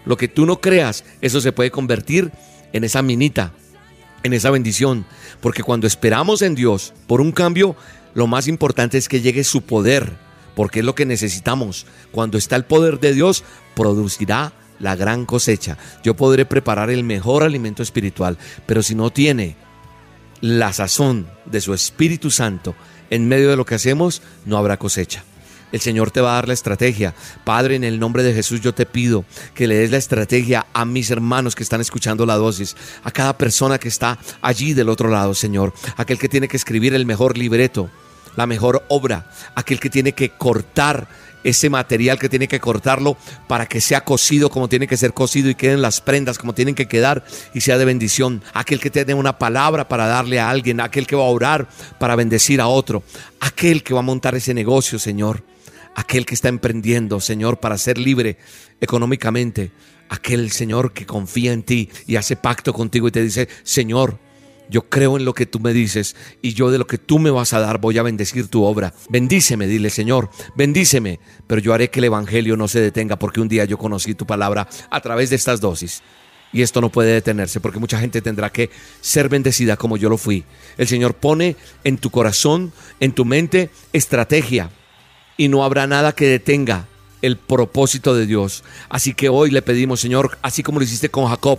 Lo 0.05 0.17
que 0.17 0.27
tú 0.27 0.47
no 0.47 0.61
creas, 0.61 1.05
eso 1.21 1.41
se 1.41 1.53
puede 1.53 1.71
convertir 1.71 2.33
en 2.73 2.83
esa 2.83 3.01
minita, 3.01 3.53
en 4.25 4.33
esa 4.33 4.51
bendición. 4.51 5.07
Porque 5.41 5.63
cuando 5.63 5.87
esperamos 5.87 6.43
en 6.43 6.57
Dios 6.57 6.93
por 7.07 7.21
un 7.21 7.31
cambio, 7.31 7.77
lo 8.15 8.27
más 8.27 8.49
importante 8.49 8.99
es 8.99 9.09
que 9.09 9.21
llegue 9.21 9.45
su 9.45 9.63
poder, 9.63 10.17
porque 10.57 10.81
es 10.81 10.85
lo 10.85 10.97
que 10.97 11.07
necesitamos. 11.07 11.87
Cuando 12.11 12.37
está 12.37 12.57
el 12.57 12.65
poder 12.65 12.99
de 12.99 13.15
Dios, 13.15 13.45
producirá 13.77 14.53
la 14.79 14.97
gran 14.97 15.27
cosecha. 15.27 15.79
Yo 16.03 16.15
podré 16.15 16.47
preparar 16.47 16.91
el 16.91 17.05
mejor 17.05 17.43
alimento 17.43 17.83
espiritual, 17.83 18.39
pero 18.67 18.83
si 18.83 18.95
no 18.95 19.11
tiene 19.11 19.57
la 20.41 20.73
sazón 20.73 21.29
de 21.47 21.61
su 21.61 21.75
Espíritu 21.75 22.31
Santo 22.31 22.75
en 23.11 23.29
medio 23.29 23.51
de 23.51 23.57
lo 23.57 23.65
que 23.65 23.75
hacemos, 23.75 24.23
no 24.45 24.57
habrá 24.57 24.77
cosecha. 24.77 25.25
El 25.71 25.81
Señor 25.81 26.11
te 26.11 26.23
va 26.23 26.33
a 26.33 26.35
dar 26.37 26.49
la 26.49 26.55
estrategia. 26.55 27.15
Padre, 27.45 27.77
en 27.77 27.85
el 27.85 27.99
nombre 27.99 28.23
de 28.23 28.33
Jesús 28.33 28.61
yo 28.61 28.73
te 28.73 28.87
pido 28.87 29.25
que 29.55 29.67
le 29.67 29.77
des 29.77 29.91
la 29.91 29.99
estrategia 29.99 30.67
a 30.73 30.85
mis 30.85 31.11
hermanos 31.11 31.55
que 31.55 31.63
están 31.63 31.81
escuchando 31.81 32.25
la 32.25 32.37
dosis, 32.37 32.75
a 33.05 33.11
cada 33.11 33.37
persona 33.37 33.79
que 33.79 33.89
está 33.89 34.19
allí 34.41 34.73
del 34.73 34.89
otro 34.89 35.11
lado, 35.11 35.35
Señor, 35.35 35.75
aquel 35.97 36.19
que 36.19 36.29
tiene 36.29 36.49
que 36.49 36.57
escribir 36.57 36.95
el 36.95 37.05
mejor 37.05 37.37
libreto, 37.37 37.91
la 38.37 38.47
mejor 38.47 38.85
obra, 38.89 39.31
aquel 39.55 39.79
que 39.79 39.91
tiene 39.91 40.13
que 40.13 40.31
cortar 40.31 41.09
ese 41.45 41.71
material 41.71 42.19
que 42.19 42.29
tiene 42.29 42.49
que 42.49 42.61
cortarlo 42.61 43.17
para 43.47 43.67
que 43.67 43.81
sea 43.81 44.03
cocido 44.03 44.51
como 44.51 44.69
tiene 44.69 44.87
que 44.87 44.97
ser 44.97 45.15
cocido 45.15 45.51
y 45.51 45.55
queden 45.55 45.83
las 45.83 46.01
prendas 46.01 46.39
como 46.39 46.55
tienen 46.55 46.75
que 46.75 46.89
quedar 46.89 47.25
y 47.55 47.61
sea 47.61 47.79
de 47.79 47.85
bendición. 47.85 48.43
Aquel 48.55 48.81
que 48.81 48.91
tiene 48.91 49.15
una 49.15 49.39
palabra 49.39 49.89
para 49.89 50.07
darle 50.07 50.41
a 50.41 50.51
alguien, 50.51 50.81
aquel 50.81 51.07
que 51.07 51.17
va 51.17 51.23
a 51.23 51.29
orar 51.29 51.69
para 51.99 52.17
bendecir 52.17 52.61
a 52.61 52.69
otro, 52.69 53.03
aquel 53.41 53.83
que 53.83 53.95
va 53.95 54.01
a 54.01 54.03
montar 54.03 54.35
ese 54.35 54.55
negocio, 54.55 54.99
Señor. 54.99 55.45
Aquel 55.95 56.27
que 56.27 56.35
está 56.35 56.49
emprendiendo, 56.49 57.19
Señor, 57.19 57.59
para 57.59 57.77
ser 57.77 57.99
libre 57.99 58.39
económicamente. 58.81 59.73
Aquel 60.09 60.53
Señor 60.53 60.93
que 60.93 61.07
confía 61.07 61.53
en 61.53 61.65
ti 61.65 61.91
y 62.07 62.17
hace 62.17 62.37
pacto 62.37 62.73
contigo 62.73 63.09
y 63.09 63.11
te 63.11 63.23
dice, 63.23 63.49
Señor, 63.65 64.19
yo 64.69 64.89
creo 64.89 65.17
en 65.17 65.25
lo 65.25 65.35
que 65.35 65.47
tú 65.47 65.61
me 65.61 65.73
dices 65.73 66.17
y 66.43 66.55
yo 66.55 66.71
de 66.71 66.79
lo 66.79 66.87
que 66.87 66.99
tú 66.99 67.19
me 67.19 67.31
vas 67.31 67.53
a 67.53 67.61
dar 67.61 67.79
voy 67.79 67.99
a 67.99 68.03
bendecir 68.03 68.49
tu 68.49 68.65
obra. 68.65 68.95
Bendíceme, 69.09 69.67
dile 69.67 69.91
Señor, 69.91 70.31
bendíceme, 70.55 71.21
pero 71.47 71.61
yo 71.61 71.75
haré 71.75 71.91
que 71.91 72.01
el 72.01 72.05
Evangelio 72.05 72.57
no 72.57 72.69
se 72.69 72.81
detenga 72.81 73.19
porque 73.19 73.41
un 73.41 73.49
día 73.49 73.65
yo 73.65 73.79
conocí 73.79 74.15
tu 74.15 74.27
palabra 74.27 74.69
a 74.91 75.01
través 75.01 75.31
de 75.31 75.37
estas 75.37 75.61
dosis. 75.61 76.03
Y 76.51 76.63
esto 76.63 76.81
no 76.81 76.89
puede 76.91 77.13
detenerse 77.13 77.61
porque 77.61 77.79
mucha 77.79 78.01
gente 78.01 78.23
tendrá 78.23 78.51
que 78.51 78.71
ser 79.01 79.29
bendecida 79.29 79.77
como 79.77 79.97
yo 79.97 80.09
lo 80.09 80.17
fui. 80.17 80.45
El 80.79 80.89
Señor 80.89 81.15
pone 81.15 81.57
en 81.85 81.99
tu 81.99 82.11
corazón, 82.11 82.73
en 83.01 83.13
tu 83.13 83.25
mente, 83.25 83.71
estrategia 83.93 84.71
y 85.37 85.49
no 85.49 85.65
habrá 85.65 85.87
nada 85.87 86.13
que 86.13 86.27
detenga 86.27 86.87
el 87.23 87.37
propósito 87.37 88.15
de 88.15 88.27
Dios. 88.27 88.65
Así 88.89 89.15
que 89.15 89.29
hoy 89.29 89.51
le 89.51 89.63
pedimos, 89.63 90.01
Señor, 90.01 90.39
así 90.43 90.63
como 90.63 90.79
lo 90.79 90.85
hiciste 90.85 91.11
con 91.11 91.27
Jacob, 91.27 91.59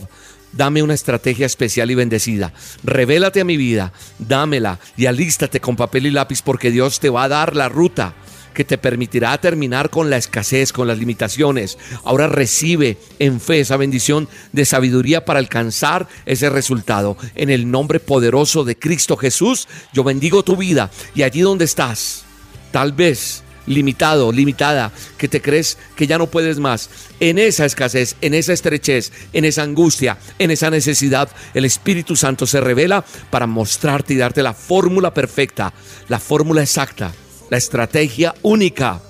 dame 0.53 0.83
una 0.83 0.93
estrategia 0.93 1.45
especial 1.45 1.91
y 1.91 1.95
bendecida. 1.95 2.53
Revélate 2.83 3.41
a 3.41 3.45
mi 3.45 3.57
vida, 3.57 3.93
dámela 4.17 4.79
y 4.97 5.05
alístate 5.05 5.59
con 5.59 5.75
papel 5.75 6.07
y 6.07 6.11
lápiz 6.11 6.41
porque 6.41 6.71
Dios 6.71 6.99
te 6.99 7.09
va 7.09 7.23
a 7.23 7.29
dar 7.29 7.55
la 7.55 7.69
ruta 7.69 8.15
que 8.53 8.65
te 8.65 8.77
permitirá 8.77 9.39
terminar 9.39 9.89
con 9.89 10.09
la 10.09 10.17
escasez, 10.17 10.73
con 10.73 10.87
las 10.87 10.97
limitaciones. 10.97 11.77
Ahora 12.03 12.27
recibe 12.27 12.97
en 13.19 13.39
fe 13.39 13.61
esa 13.61 13.77
bendición 13.77 14.27
de 14.51 14.65
sabiduría 14.65 15.23
para 15.23 15.39
alcanzar 15.39 16.07
ese 16.25 16.49
resultado. 16.49 17.15
En 17.35 17.49
el 17.49 17.71
nombre 17.71 17.99
poderoso 17.99 18.65
de 18.65 18.77
Cristo 18.77 19.15
Jesús, 19.15 19.67
yo 19.93 20.03
bendigo 20.03 20.43
tu 20.43 20.57
vida 20.57 20.91
y 21.15 21.23
allí 21.23 21.41
donde 21.41 21.65
estás, 21.65 22.25
tal 22.71 22.91
vez 22.91 23.43
limitado, 23.69 24.33
limitada, 24.33 24.91
que 25.17 25.29
te 25.29 25.41
crees 25.41 25.77
que 25.95 26.07
ya 26.07 26.17
no 26.17 26.27
puedes 26.27 26.59
más, 26.59 26.89
en 27.21 27.39
esa 27.39 27.65
escasez, 27.65 28.17
en 28.19 28.33
esa 28.33 28.51
estrechez, 28.51 29.13
en 29.31 29.45
esa 29.45 29.63
angustia, 29.63 30.17
en 30.37 30.51
esa 30.51 30.69
necesidad, 30.69 31.29
el 31.53 31.63
Espíritu 31.63 32.17
Santo 32.17 32.45
se 32.45 32.59
revela 32.59 33.05
para 33.29 33.47
mostrarte 33.47 34.13
y 34.13 34.17
darte 34.17 34.43
la 34.43 34.53
fórmula 34.53 35.13
perfecta, 35.13 35.71
la 36.09 36.19
fórmula 36.19 36.61
exacta, 36.61 37.13
la 37.49 37.57
estrategia 37.57 38.35
única 38.41 39.01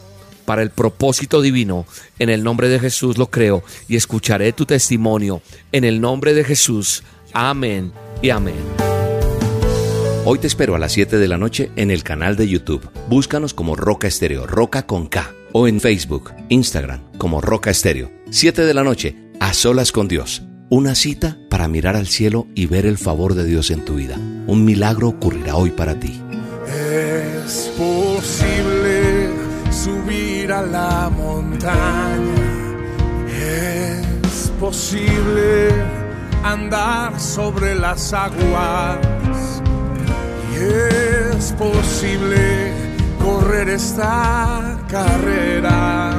para 0.46 0.62
el 0.62 0.72
propósito 0.72 1.42
divino. 1.42 1.86
En 2.18 2.30
el 2.30 2.44
nombre 2.44 2.70
de 2.70 2.80
Jesús 2.80 3.18
lo 3.18 3.30
creo 3.30 3.64
y 3.88 3.96
escucharé 3.96 4.52
tu 4.52 4.66
testimonio. 4.66 5.42
En 5.72 5.84
el 5.84 6.02
nombre 6.02 6.34
de 6.34 6.44
Jesús. 6.44 7.04
Amén 7.34 7.92
y 8.22 8.32
amén. 8.32 8.89
Hoy 10.26 10.38
te 10.38 10.48
espero 10.48 10.76
a 10.76 10.80
las 10.80 10.92
7 10.92 11.18
de 11.18 11.28
la 11.30 11.38
noche 11.38 11.72
en 11.78 11.92
el 11.92 12.04
canal 12.04 12.36
de 12.36 12.48
YouTube. 12.48 12.90
Búscanos 13.08 13.54
como 13.54 13.76
Roca 13.76 14.08
Estéreo, 14.08 14.46
Roca 14.46 14.86
con 14.86 15.08
K. 15.08 15.32
O 15.54 15.68
en 15.68 15.80
Facebook, 15.80 16.34
Instagram, 16.50 17.02
como 17.18 17.42
Roca 17.42 17.72
Estéreo. 17.72 18.12
7 18.30 18.64
de 18.64 18.74
la 18.74 18.84
noche, 18.84 19.16
a 19.40 19.54
solas 19.54 19.92
con 19.94 20.08
Dios. 20.10 20.44
Una 20.70 20.94
cita 20.94 21.38
para 21.50 21.68
mirar 21.68 21.96
al 21.96 22.08
cielo 22.08 22.48
y 22.54 22.68
ver 22.68 22.86
el 22.86 22.98
favor 22.98 23.34
de 23.34 23.46
Dios 23.46 23.72
en 23.72 23.86
tu 23.86 23.96
vida. 23.96 24.18
Un 24.46 24.66
milagro 24.66 25.08
ocurrirá 25.08 25.56
hoy 25.56 25.72
para 25.72 26.00
ti. 26.00 26.22
Es 26.68 27.72
posible 27.78 29.30
subir 29.72 30.52
a 30.52 30.62
la 30.62 31.10
montaña. 31.10 32.20
Es 33.26 34.52
posible 34.60 35.70
andar 36.44 37.20
sobre 37.20 37.74
las 37.74 38.14
aguas. 38.14 39.19
Es 40.60 41.54
posible 41.54 42.74
correr 43.24 43.70
esta 43.70 44.78
carrera 44.90 46.12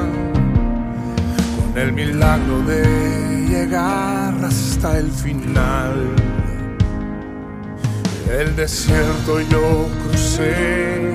con 1.58 1.76
el 1.76 1.92
milagro 1.92 2.62
de 2.62 3.46
llegar 3.50 4.32
hasta 4.42 4.96
el 4.96 5.10
final. 5.10 6.16
El 8.30 8.56
desierto 8.56 9.42
yo 9.42 9.86
crucé, 10.04 11.12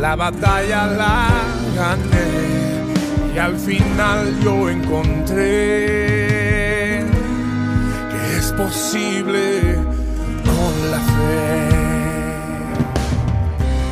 la 0.00 0.16
batalla 0.16 0.86
la 0.86 1.28
gané 1.76 3.34
y 3.34 3.38
al 3.38 3.58
final 3.58 4.40
yo 4.42 4.70
encontré 4.70 5.34
que 8.10 8.38
es 8.38 8.52
posible 8.52 9.76
con 10.46 10.90
la 10.90 10.98
fe. 10.98 11.83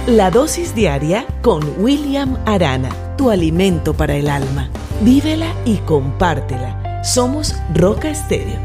La 0.07 0.33
dosis 0.33 0.75
diaria 0.75 1.25
con 1.43 1.63
William 1.79 2.37
Arana, 2.45 2.89
tu 3.17 3.31
alimento 3.31 3.95
para 3.95 4.17
el 4.17 4.29
alma. 4.29 4.69
Vívela 5.01 5.47
y 5.65 5.77
compártela. 5.77 7.05
Somos 7.05 7.55
Roca 7.73 8.11
Estéreo. 8.11 8.59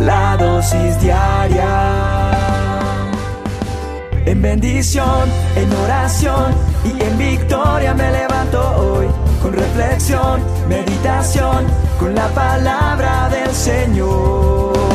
La 0.00 0.36
dosis 0.38 1.00
diaria. 1.00 2.30
En 4.26 4.42
bendición, 4.42 5.30
en 5.56 5.72
oración 5.72 6.52
y 6.84 7.02
en 7.04 7.16
victoria 7.16 7.94
me 7.94 8.12
levanto 8.12 8.60
hoy. 8.76 9.06
Con 9.40 9.54
reflexión, 9.54 10.42
meditación, 10.68 11.64
con 11.98 12.14
la 12.14 12.28
palabra 12.28 13.30
del 13.30 13.50
Señor. 13.54 14.87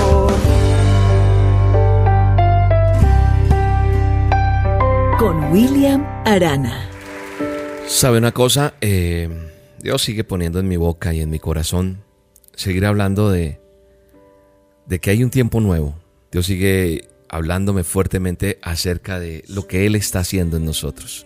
Con 5.24 5.54
William 5.54 6.04
Arana. 6.26 6.90
¿Sabe 7.88 8.18
una 8.18 8.34
cosa? 8.34 8.74
Eh, 8.82 9.30
Dios 9.80 10.02
sigue 10.02 10.26
poniendo 10.26 10.60
en 10.60 10.68
mi 10.68 10.76
boca 10.76 11.14
y 11.14 11.22
en 11.22 11.30
mi 11.30 11.40
corazón 11.40 12.04
seguir 12.56 12.86
hablando 12.86 13.32
de, 13.32 13.62
de 14.86 15.00
que 15.00 15.12
hay 15.12 15.24
un 15.24 15.30
tiempo 15.30 15.62
nuevo. 15.62 15.98
Dios 16.30 16.48
sigue 16.48 17.08
hablándome 17.30 17.86
fuertemente 17.86 18.60
acerca 18.62 19.18
de 19.18 19.46
lo 19.48 19.66
que 19.66 19.86
Él 19.86 19.96
está 19.96 20.20
haciendo 20.20 20.58
en 20.58 20.66
nosotros. 20.66 21.26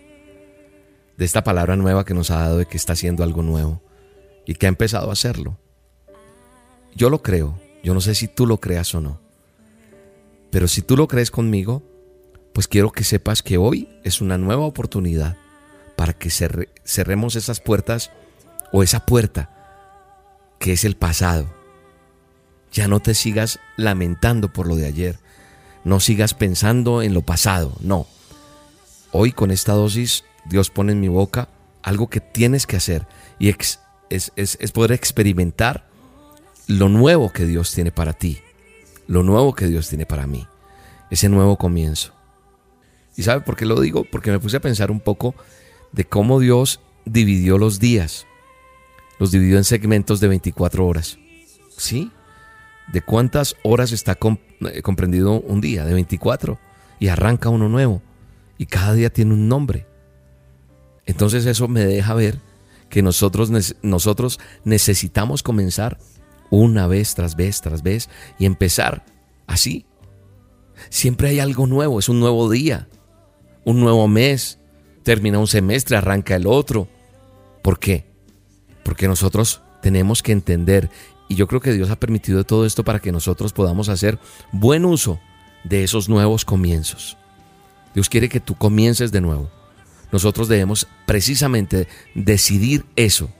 De 1.16 1.24
esta 1.24 1.42
palabra 1.42 1.74
nueva 1.74 2.04
que 2.04 2.14
nos 2.14 2.30
ha 2.30 2.38
dado 2.38 2.58
de 2.58 2.66
que 2.66 2.76
está 2.76 2.92
haciendo 2.92 3.24
algo 3.24 3.42
nuevo 3.42 3.82
y 4.46 4.54
que 4.54 4.66
ha 4.66 4.68
empezado 4.68 5.10
a 5.10 5.14
hacerlo. 5.14 5.58
Yo 6.94 7.10
lo 7.10 7.20
creo. 7.20 7.58
Yo 7.82 7.94
no 7.94 8.00
sé 8.00 8.14
si 8.14 8.28
tú 8.28 8.46
lo 8.46 8.58
creas 8.58 8.94
o 8.94 9.00
no. 9.00 9.20
Pero 10.52 10.68
si 10.68 10.82
tú 10.82 10.96
lo 10.96 11.08
crees 11.08 11.32
conmigo, 11.32 11.82
pues 12.58 12.66
quiero 12.66 12.90
que 12.90 13.04
sepas 13.04 13.44
que 13.44 13.56
hoy 13.56 13.88
es 14.02 14.20
una 14.20 14.36
nueva 14.36 14.64
oportunidad 14.64 15.36
para 15.94 16.12
que 16.12 16.28
cerre- 16.28 16.70
cerremos 16.84 17.36
esas 17.36 17.60
puertas 17.60 18.10
o 18.72 18.82
esa 18.82 19.06
puerta 19.06 19.48
que 20.58 20.72
es 20.72 20.82
el 20.84 20.96
pasado. 20.96 21.46
Ya 22.72 22.88
no 22.88 22.98
te 22.98 23.14
sigas 23.14 23.60
lamentando 23.76 24.52
por 24.52 24.66
lo 24.66 24.74
de 24.74 24.86
ayer. 24.86 25.20
No 25.84 26.00
sigas 26.00 26.34
pensando 26.34 27.00
en 27.02 27.14
lo 27.14 27.22
pasado. 27.22 27.76
No. 27.78 28.08
Hoy 29.12 29.30
con 29.30 29.52
esta 29.52 29.74
dosis 29.74 30.24
Dios 30.44 30.70
pone 30.70 30.90
en 30.90 31.00
mi 31.00 31.06
boca 31.06 31.46
algo 31.84 32.10
que 32.10 32.18
tienes 32.18 32.66
que 32.66 32.74
hacer 32.74 33.06
y 33.38 33.50
es 33.50 34.72
poder 34.74 34.90
experimentar 34.90 35.86
lo 36.66 36.88
nuevo 36.88 37.32
que 37.32 37.46
Dios 37.46 37.70
tiene 37.70 37.92
para 37.92 38.14
ti, 38.14 38.40
lo 39.06 39.22
nuevo 39.22 39.54
que 39.54 39.68
Dios 39.68 39.88
tiene 39.88 40.06
para 40.06 40.26
mí, 40.26 40.48
ese 41.08 41.28
nuevo 41.28 41.56
comienzo. 41.56 42.17
¿Y 43.18 43.24
sabe 43.24 43.40
por 43.40 43.56
qué 43.56 43.66
lo 43.66 43.80
digo? 43.80 44.04
Porque 44.04 44.30
me 44.30 44.38
puse 44.38 44.58
a 44.58 44.60
pensar 44.60 44.92
un 44.92 45.00
poco 45.00 45.34
de 45.90 46.04
cómo 46.04 46.38
Dios 46.38 46.78
dividió 47.04 47.58
los 47.58 47.80
días. 47.80 48.28
Los 49.18 49.32
dividió 49.32 49.56
en 49.58 49.64
segmentos 49.64 50.20
de 50.20 50.28
24 50.28 50.86
horas. 50.86 51.18
¿Sí? 51.76 52.12
¿De 52.92 53.02
cuántas 53.02 53.56
horas 53.64 53.90
está 53.90 54.16
eh, 54.60 54.82
comprendido 54.82 55.40
un 55.40 55.60
día? 55.60 55.84
De 55.84 55.94
24. 55.94 56.60
Y 57.00 57.08
arranca 57.08 57.48
uno 57.48 57.68
nuevo. 57.68 58.02
Y 58.56 58.66
cada 58.66 58.94
día 58.94 59.10
tiene 59.10 59.34
un 59.34 59.48
nombre. 59.48 59.88
Entonces 61.04 61.44
eso 61.44 61.66
me 61.66 61.84
deja 61.84 62.14
ver 62.14 62.38
que 62.88 63.02
nosotros, 63.02 63.50
nosotros 63.82 64.38
necesitamos 64.62 65.42
comenzar 65.42 65.98
una 66.50 66.86
vez 66.86 67.16
tras 67.16 67.34
vez 67.34 67.62
tras 67.62 67.82
vez 67.82 68.10
y 68.38 68.46
empezar 68.46 69.04
así. 69.48 69.86
Siempre 70.88 71.30
hay 71.30 71.40
algo 71.40 71.66
nuevo, 71.66 71.98
es 71.98 72.08
un 72.08 72.20
nuevo 72.20 72.48
día, 72.48 72.86
un 73.64 73.80
nuevo 73.80 74.08
mes, 74.08 74.58
termina 75.02 75.38
un 75.38 75.46
semestre, 75.46 75.96
arranca 75.96 76.36
el 76.36 76.46
otro. 76.46 76.88
¿Por 77.62 77.78
qué? 77.78 78.06
Porque 78.84 79.08
nosotros 79.08 79.62
tenemos 79.82 80.22
que 80.22 80.32
entender, 80.32 80.90
y 81.28 81.34
yo 81.34 81.46
creo 81.46 81.60
que 81.60 81.72
Dios 81.72 81.90
ha 81.90 82.00
permitido 82.00 82.44
todo 82.44 82.66
esto 82.66 82.84
para 82.84 83.00
que 83.00 83.12
nosotros 83.12 83.52
podamos 83.52 83.88
hacer 83.88 84.18
buen 84.52 84.84
uso 84.84 85.20
de 85.64 85.84
esos 85.84 86.08
nuevos 86.08 86.44
comienzos. 86.44 87.16
Dios 87.94 88.08
quiere 88.08 88.28
que 88.28 88.40
tú 88.40 88.54
comiences 88.54 89.12
de 89.12 89.20
nuevo. 89.20 89.50
Nosotros 90.12 90.48
debemos 90.48 90.86
precisamente 91.06 91.88
decidir 92.14 92.86
eso. 92.96 93.30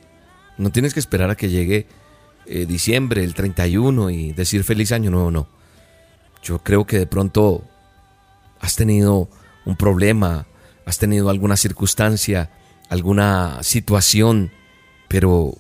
No 0.59 0.71
tienes 0.71 0.93
que 0.93 1.01
esperar 1.01 1.31
a 1.31 1.37
que 1.37 1.49
llegue 1.49 1.87
eh, 2.47 2.67
diciembre, 2.67 3.25
el 3.25 3.35
31 3.35 4.11
y 4.11 4.33
decir 4.33 4.65
feliz 4.65 4.93
año 4.93 5.11
nuevo, 5.11 5.31
no. 5.31 5.49
Yo 6.43 6.59
creo 6.59 6.87
que 6.87 6.99
de 6.99 7.07
pronto 7.07 7.65
has 8.61 8.77
tenido 8.77 9.29
un 9.69 9.77
problema, 9.77 10.47
has 10.87 10.97
tenido 10.97 11.29
alguna 11.29 11.59
circunstancia, 11.59 12.51
alguna 12.89 13.63
situación, 13.63 14.51
pero 15.09 15.59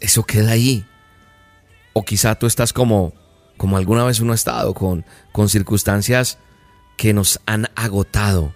eso 0.00 0.24
queda 0.24 0.52
ahí. 0.52 0.86
O 1.92 2.02
quizá 2.02 2.34
tú 2.36 2.46
estás 2.46 2.72
como, 2.72 3.12
como 3.58 3.76
alguna 3.76 4.04
vez 4.04 4.20
uno 4.20 4.32
ha 4.32 4.34
estado, 4.34 4.72
con, 4.72 5.04
con 5.32 5.50
circunstancias 5.50 6.38
que 6.96 7.12
nos 7.12 7.38
han 7.44 7.68
agotado 7.76 8.54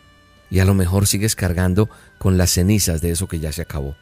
y 0.49 0.61
a 0.61 0.65
lo 0.65 0.73
mejor 0.73 1.07
sigues 1.07 1.37
cargando 1.37 1.91
con 2.19 2.39
las 2.39 2.53
cenizas 2.53 3.03
de 3.03 3.11
eso 3.11 3.29
que 3.29 3.39
ya 3.39 3.53
se 3.53 3.61
acabó. 3.61 3.97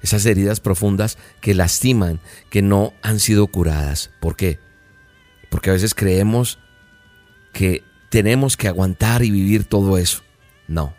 Esas 0.00 0.24
heridas 0.24 0.60
profundas 0.60 1.18
que 1.42 1.52
lastiman, 1.52 2.20
que 2.48 2.62
no 2.62 2.94
han 3.02 3.20
sido 3.20 3.46
curadas. 3.48 4.10
¿Por 4.20 4.36
qué? 4.36 4.58
Porque 5.50 5.68
a 5.68 5.74
veces 5.74 5.94
creemos 5.94 6.58
que 7.52 7.84
tenemos 8.14 8.56
que 8.56 8.68
aguantar 8.68 9.24
y 9.24 9.30
vivir 9.32 9.64
todo 9.64 9.98
eso. 9.98 10.22
No. 10.68 10.94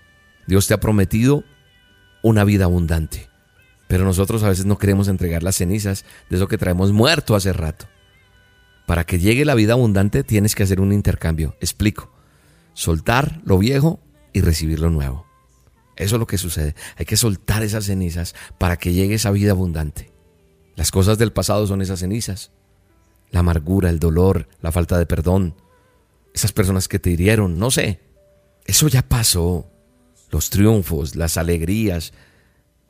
Dios 0.47 0.67
te 0.67 0.73
ha 0.73 0.81
prometido 0.81 1.45
una 2.21 2.43
vida 2.43 2.65
abundante. 2.65 3.29
Pero 3.87 4.03
nosotros 4.03 4.43
a 4.43 4.49
veces 4.49 4.65
no 4.65 4.77
queremos 4.77 5.07
entregar 5.07 5.41
las 5.41 5.55
cenizas 5.55 6.03
de 6.29 6.35
eso 6.35 6.49
que 6.49 6.57
traemos 6.57 6.91
muerto 6.91 7.33
hace 7.33 7.53
rato. 7.53 7.85
Para 8.85 9.05
que 9.05 9.17
llegue 9.17 9.45
la 9.45 9.55
vida 9.55 9.71
abundante 9.71 10.25
tienes 10.25 10.55
que 10.55 10.63
hacer 10.63 10.81
un 10.81 10.91
intercambio. 10.91 11.55
Explico. 11.61 12.11
Soltar 12.73 13.39
lo 13.45 13.59
viejo 13.59 14.01
y 14.33 14.41
recibir 14.41 14.81
lo 14.81 14.89
nuevo. 14.89 15.25
Eso 15.95 16.17
es 16.17 16.19
lo 16.19 16.27
que 16.27 16.37
sucede. 16.37 16.75
Hay 16.97 17.05
que 17.05 17.15
soltar 17.15 17.63
esas 17.63 17.85
cenizas 17.85 18.35
para 18.57 18.75
que 18.75 18.91
llegue 18.91 19.15
esa 19.15 19.31
vida 19.31 19.51
abundante. 19.51 20.11
Las 20.75 20.91
cosas 20.91 21.17
del 21.17 21.31
pasado 21.31 21.65
son 21.65 21.81
esas 21.81 22.01
cenizas. 22.01 22.51
La 23.31 23.39
amargura, 23.39 23.89
el 23.89 23.99
dolor, 23.99 24.49
la 24.61 24.73
falta 24.73 24.97
de 24.97 25.05
perdón. 25.05 25.55
Esas 26.35 26.51
personas 26.51 26.89
que 26.89 26.99
te 26.99 27.09
hirieron, 27.09 27.57
no 27.57 27.71
sé. 27.71 28.01
Eso 28.65 28.89
ya 28.89 29.07
pasó. 29.07 29.71
Los 30.31 30.49
triunfos, 30.49 31.15
las 31.15 31.37
alegrías. 31.37 32.11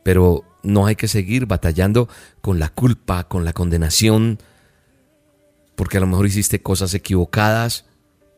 Pero 0.03 0.43
no 0.63 0.88
hay 0.88 0.95
que 0.95 1.08
seguir 1.08 1.45
batallando 1.45 2.10
con 2.41 2.58
la 2.58 2.69
culpa, 2.69 3.27
con 3.27 3.45
la 3.45 3.53
condenación. 3.53 4.39
Porque 5.75 5.97
a 5.97 5.99
lo 5.99 6.08
mejor 6.08 6.25
hiciste 6.25 6.63
cosas 6.63 6.95
equivocadas. 6.95 7.86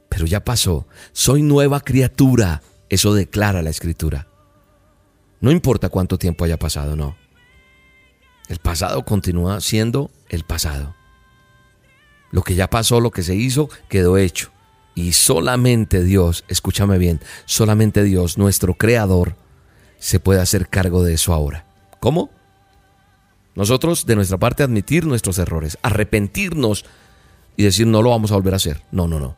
Pero 0.09 0.25
ya 0.25 0.43
pasó. 0.43 0.89
Soy 1.13 1.41
nueva 1.41 1.79
criatura. 1.79 2.61
Eso 2.89 3.13
declara 3.13 3.61
la 3.61 3.69
escritura. 3.69 4.27
No 5.39 5.51
importa 5.51 5.87
cuánto 5.87 6.17
tiempo 6.17 6.43
haya 6.43 6.59
pasado, 6.59 6.97
no. 6.97 7.15
El 8.49 8.59
pasado 8.59 9.05
continúa 9.05 9.61
siendo 9.61 10.11
el 10.27 10.43
pasado. 10.43 10.95
Lo 12.29 12.41
que 12.41 12.55
ya 12.55 12.69
pasó, 12.69 12.99
lo 12.99 13.11
que 13.11 13.23
se 13.23 13.35
hizo, 13.35 13.69
quedó 13.87 14.17
hecho. 14.17 14.51
Y 14.97 15.13
solamente 15.13 16.03
Dios, 16.03 16.43
escúchame 16.47 16.97
bien, 16.97 17.21
solamente 17.45 18.03
Dios, 18.03 18.39
nuestro 18.39 18.73
creador, 18.73 19.35
se 19.99 20.19
puede 20.19 20.41
hacer 20.41 20.69
cargo 20.69 21.03
de 21.03 21.13
eso 21.13 21.35
ahora. 21.35 21.65
¿Cómo? 21.99 22.31
Nosotros, 23.53 24.07
de 24.07 24.15
nuestra 24.15 24.39
parte, 24.39 24.63
admitir 24.63 25.05
nuestros 25.05 25.37
errores, 25.37 25.77
arrepentirnos 25.83 26.83
y 27.55 27.61
decir 27.61 27.85
no 27.85 28.01
lo 28.01 28.09
vamos 28.09 28.31
a 28.31 28.37
volver 28.37 28.53
a 28.53 28.55
hacer. 28.55 28.81
No, 28.91 29.07
no, 29.07 29.19
no. 29.19 29.35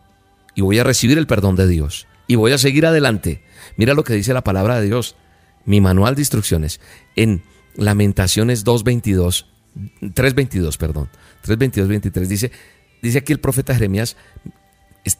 Y 0.56 0.62
voy 0.62 0.80
a 0.80 0.86
recibir 0.86 1.18
el 1.18 1.28
perdón 1.28 1.58
de 1.58 1.68
Dios. 1.68 2.08
Y 2.26 2.36
voy 2.36 2.54
a 2.54 2.58
seguir 2.58 2.86
adelante. 2.86 3.44
Mira 3.76 3.94
lo 3.94 4.06
que 4.06 4.14
dice 4.14 4.34
la 4.34 4.46
palabra 4.46 4.80
de 4.80 4.86
Dios. 4.86 5.18
Mi 5.66 5.82
manual 5.82 6.16
de 6.16 6.22
instrucciones 6.22 6.80
en 7.18 7.44
Lamentaciones 7.76 8.66
2.22, 8.66 9.46
3.22, 10.00 10.78
perdón, 10.78 11.10
3.22, 11.46 11.88
23, 11.88 12.30
dice, 12.30 12.52
dice 13.02 13.18
aquí 13.18 13.34
el 13.34 13.42
profeta 13.42 13.74
Jeremías 13.74 14.16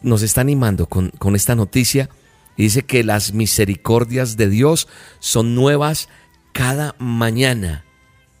nos 0.02 0.22
está 0.22 0.40
animando 0.40 0.86
con, 0.86 1.10
con 1.10 1.36
esta 1.36 1.54
noticia 1.54 2.08
y 2.56 2.64
dice 2.64 2.82
que 2.82 3.04
las 3.04 3.32
misericordias 3.32 4.36
de 4.36 4.48
Dios 4.48 4.88
son 5.18 5.54
nuevas 5.54 6.08
cada 6.52 6.94
mañana. 6.98 7.84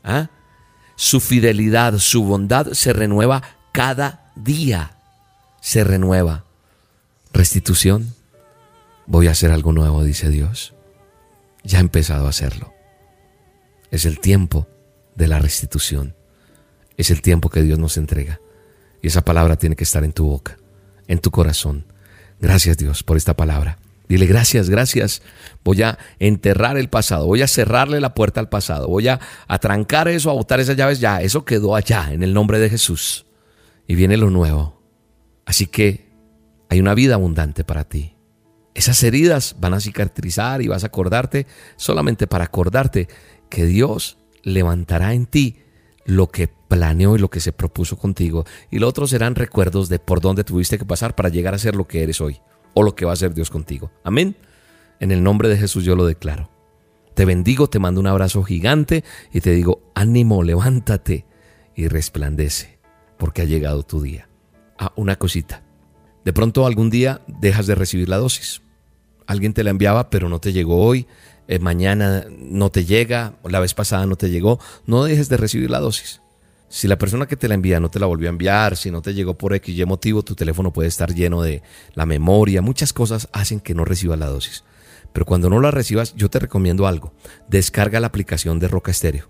¿Ah? 0.04 0.30
Su 0.96 1.20
fidelidad, 1.20 1.98
su 1.98 2.24
bondad 2.24 2.72
se 2.72 2.92
renueva 2.92 3.42
cada 3.72 4.32
día. 4.36 4.98
Se 5.60 5.84
renueva. 5.84 6.44
Restitución. 7.32 8.14
Voy 9.06 9.28
a 9.28 9.30
hacer 9.32 9.50
algo 9.50 9.72
nuevo, 9.72 10.04
dice 10.04 10.28
Dios. 10.28 10.74
Ya 11.64 11.78
ha 11.78 11.80
empezado 11.80 12.26
a 12.26 12.30
hacerlo. 12.30 12.72
Es 13.90 14.04
el 14.04 14.20
tiempo 14.20 14.68
de 15.14 15.28
la 15.28 15.38
restitución. 15.38 16.14
Es 16.96 17.10
el 17.10 17.22
tiempo 17.22 17.48
que 17.48 17.62
Dios 17.62 17.78
nos 17.78 17.96
entrega. 17.96 18.40
Y 19.02 19.06
esa 19.06 19.22
palabra 19.24 19.56
tiene 19.56 19.76
que 19.76 19.84
estar 19.84 20.04
en 20.04 20.12
tu 20.12 20.26
boca, 20.26 20.58
en 21.10 21.18
tu 21.18 21.32
corazón. 21.32 21.84
Gracias 22.40 22.78
Dios 22.78 23.02
por 23.02 23.16
esta 23.16 23.34
palabra. 23.34 23.78
Dile 24.08 24.26
gracias, 24.26 24.70
gracias. 24.70 25.22
Voy 25.64 25.82
a 25.82 25.98
enterrar 26.20 26.78
el 26.78 26.88
pasado, 26.88 27.26
voy 27.26 27.42
a 27.42 27.48
cerrarle 27.48 28.00
la 28.00 28.14
puerta 28.14 28.40
al 28.40 28.48
pasado, 28.48 28.86
voy 28.86 29.08
a, 29.08 29.20
a 29.48 29.58
trancar 29.58 30.06
eso, 30.08 30.30
a 30.30 30.34
botar 30.34 30.60
esas 30.60 30.76
llaves 30.76 31.00
ya. 31.00 31.20
Eso 31.20 31.44
quedó 31.44 31.74
allá 31.74 32.12
en 32.12 32.22
el 32.22 32.32
nombre 32.32 32.60
de 32.60 32.70
Jesús. 32.70 33.26
Y 33.88 33.96
viene 33.96 34.16
lo 34.16 34.30
nuevo. 34.30 34.80
Así 35.46 35.66
que 35.66 36.08
hay 36.68 36.78
una 36.78 36.94
vida 36.94 37.14
abundante 37.14 37.64
para 37.64 37.84
ti. 37.84 38.14
Esas 38.74 39.02
heridas 39.02 39.56
van 39.58 39.74
a 39.74 39.80
cicatrizar 39.80 40.62
y 40.62 40.68
vas 40.68 40.84
a 40.84 40.88
acordarte 40.88 41.48
solamente 41.76 42.28
para 42.28 42.44
acordarte 42.44 43.08
que 43.48 43.64
Dios 43.66 44.16
levantará 44.44 45.12
en 45.12 45.26
ti 45.26 45.58
lo 46.04 46.28
que 46.28 46.50
planeó 46.70 47.16
y 47.16 47.18
lo 47.18 47.28
que 47.28 47.40
se 47.40 47.52
propuso 47.52 47.98
contigo. 47.98 48.46
Y 48.70 48.78
lo 48.78 48.86
otro 48.86 49.08
serán 49.08 49.34
recuerdos 49.34 49.88
de 49.88 49.98
por 49.98 50.20
dónde 50.20 50.44
tuviste 50.44 50.78
que 50.78 50.86
pasar 50.86 51.16
para 51.16 51.28
llegar 51.28 51.52
a 51.52 51.58
ser 51.58 51.74
lo 51.74 51.88
que 51.88 52.04
eres 52.04 52.20
hoy 52.20 52.40
o 52.74 52.84
lo 52.84 52.94
que 52.94 53.04
va 53.04 53.12
a 53.12 53.16
ser 53.16 53.34
Dios 53.34 53.50
contigo. 53.50 53.90
Amén. 54.04 54.36
En 55.00 55.10
el 55.10 55.22
nombre 55.22 55.48
de 55.48 55.56
Jesús 55.56 55.84
yo 55.84 55.96
lo 55.96 56.06
declaro. 56.06 56.48
Te 57.14 57.24
bendigo, 57.24 57.68
te 57.68 57.80
mando 57.80 58.00
un 58.00 58.06
abrazo 58.06 58.44
gigante 58.44 59.02
y 59.32 59.40
te 59.40 59.50
digo, 59.50 59.82
ánimo, 59.96 60.44
levántate 60.44 61.26
y 61.74 61.88
resplandece, 61.88 62.78
porque 63.18 63.42
ha 63.42 63.46
llegado 63.46 63.82
tu 63.82 64.00
día. 64.00 64.28
Ah, 64.78 64.92
una 64.94 65.16
cosita. 65.16 65.64
De 66.24 66.32
pronto 66.32 66.66
algún 66.66 66.88
día 66.88 67.20
dejas 67.26 67.66
de 67.66 67.74
recibir 67.74 68.08
la 68.08 68.18
dosis. 68.18 68.62
Alguien 69.26 69.54
te 69.54 69.64
la 69.64 69.70
enviaba, 69.70 70.08
pero 70.08 70.28
no 70.28 70.38
te 70.38 70.52
llegó 70.52 70.76
hoy. 70.84 71.08
eh, 71.48 71.58
mañana 71.58 72.26
no 72.38 72.70
te 72.70 72.84
llega, 72.84 73.34
la 73.42 73.58
vez 73.58 73.74
pasada 73.74 74.06
no 74.06 74.14
te 74.14 74.30
llegó. 74.30 74.60
No 74.86 75.02
dejes 75.02 75.28
de 75.28 75.36
recibir 75.36 75.68
la 75.68 75.80
dosis. 75.80 76.20
Si 76.72 76.86
la 76.86 76.98
persona 76.98 77.26
que 77.26 77.36
te 77.36 77.48
la 77.48 77.54
envía 77.54 77.80
no 77.80 77.90
te 77.90 77.98
la 77.98 78.06
volvió 78.06 78.28
a 78.28 78.30
enviar, 78.30 78.76
si 78.76 78.92
no 78.92 79.02
te 79.02 79.12
llegó 79.12 79.36
por 79.36 79.52
X 79.54 79.76
y 79.76 79.84
motivo, 79.84 80.22
tu 80.22 80.36
teléfono 80.36 80.72
puede 80.72 80.88
estar 80.88 81.12
lleno 81.12 81.42
de 81.42 81.64
la 81.94 82.06
memoria, 82.06 82.62
muchas 82.62 82.92
cosas 82.92 83.28
hacen 83.32 83.58
que 83.58 83.74
no 83.74 83.84
recibas 83.84 84.20
la 84.20 84.28
dosis. 84.28 84.62
Pero 85.12 85.26
cuando 85.26 85.50
no 85.50 85.60
la 85.60 85.72
recibas, 85.72 86.14
yo 86.14 86.30
te 86.30 86.38
recomiendo 86.38 86.86
algo. 86.86 87.12
Descarga 87.48 87.98
la 87.98 88.06
aplicación 88.06 88.60
de 88.60 88.68
Roca 88.68 88.92
Estéreo. 88.92 89.28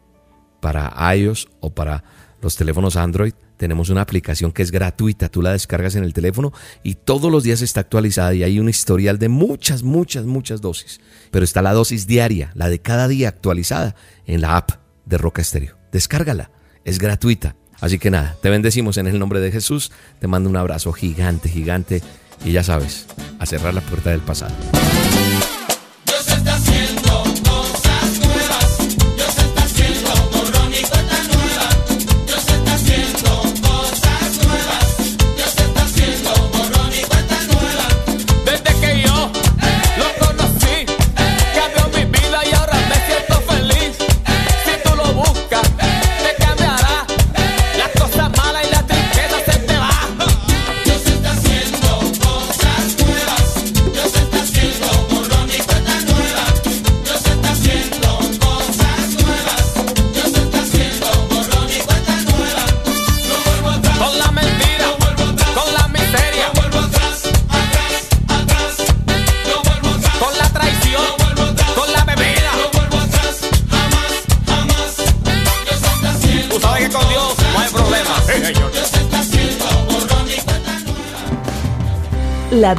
Para 0.61 0.95
iOS 1.17 1.49
o 1.61 1.71
para 1.71 2.05
los 2.43 2.57
teléfonos 2.57 2.97
Android 2.97 3.33
tenemos 3.57 3.89
una 3.89 4.03
aplicación 4.03 4.53
que 4.53 4.63
es 4.63 4.71
gratuita. 4.71 5.31
Tú 5.31 5.41
la 5.41 5.53
descargas 5.53 5.95
en 5.95 6.05
el 6.05 6.13
teléfono 6.13 6.53
y 6.83 6.97
todos 6.97 7.33
los 7.33 7.43
días 7.43 7.63
está 7.63 7.81
actualizada 7.81 8.35
y 8.35 8.43
hay 8.43 8.61
un 8.61 8.69
historial 8.69 9.19
de 9.19 9.31
muchas, 9.31 9.83
muchas, 9.83 10.27
muchas 10.27 10.61
dosis. 10.61 11.01
Pero 11.31 11.47
está 11.47 11.63
la 11.63 11.73
dosis 11.73 12.07
diaria, 12.07 12.53
la 12.55 12.69
de 12.69 12.81
cada 12.81 13.09
día 13.09 13.31
actualizada 13.31 13.97
en 14.27 14.43
la 14.43 14.59
app 14.59 14.73
de 15.07 15.17
Roca 15.17 15.41
Estéreo. 15.41 15.79
Descárgala, 15.91 16.51
es 16.85 16.99
gratuita. 16.99 17.57
Así 17.81 17.99
que 17.99 18.11
nada, 18.11 18.37
te 18.43 18.51
bendecimos 18.51 18.99
en 18.99 19.07
el 19.07 19.19
nombre 19.19 19.41
de 19.41 19.51
Jesús. 19.51 19.91
Te 20.19 20.27
mando 20.27 20.51
un 20.51 20.57
abrazo 20.57 20.93
gigante, 20.93 21.49
gigante. 21.49 22.03
Y 22.45 22.53
ya 22.53 22.63
sabes, 22.63 23.07
a 23.39 23.47
cerrar 23.47 23.75
la 23.75 23.81
puerta 23.81 24.11
del 24.11 24.21
pasado. 24.21 24.55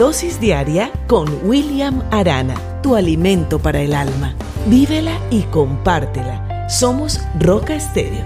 Dosis 0.02 0.40
diaria 0.40 0.92
con 1.06 1.28
William 1.44 2.02
Arana, 2.10 2.56
tu 2.82 2.96
alimento 2.96 3.60
para 3.60 3.82
el 3.82 3.94
alma. 3.94 4.34
Vívela 4.66 5.12
y 5.30 5.44
compártela. 5.44 6.68
Somos 6.68 7.22
Roca 7.40 7.76
Estéreo. 7.76 8.26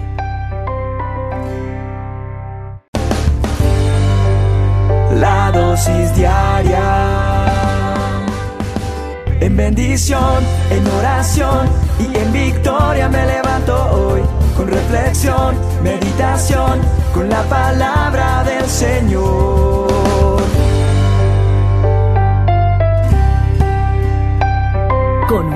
La 5.20 5.52
dosis 5.52 6.16
diaria. 6.16 7.44
En 9.40 9.54
bendición, 9.54 10.42
en 10.70 10.86
oración 10.98 11.68
y 12.00 12.16
en 12.16 12.32
victoria 12.32 13.06
me 13.10 13.26
levanto 13.26 13.74
hoy. 13.92 14.22
Con 14.56 14.68
reflexión, 14.68 15.54
meditación, 15.82 16.80
con 17.12 17.28
la 17.28 17.42
palabra 17.42 18.44
del 18.44 18.64
Señor. 18.64 20.45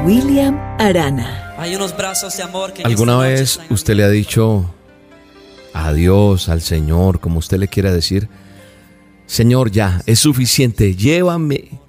William 0.05 0.57
Arana. 0.79 1.55
Hay 1.59 1.77
unos 1.77 1.95
brazos 1.95 2.35
de 2.37 2.43
amor 2.43 2.73
que 2.73 2.83
¿Alguna 2.83 3.19
vez 3.19 3.61
usted 3.69 3.95
le 3.95 4.05
ha 4.05 4.09
dicho 4.09 4.73
a 5.75 5.93
Dios, 5.93 6.49
al 6.49 6.63
Señor, 6.63 7.21
como 7.21 7.39
usted 7.39 7.59
le 7.59 7.69
quiera 7.69 7.93
decir, 7.93 8.29
Señor, 9.27 9.71
ya, 9.71 10.03
es 10.07 10.19
suficiente, 10.19 10.97
llévame, 10.97 11.81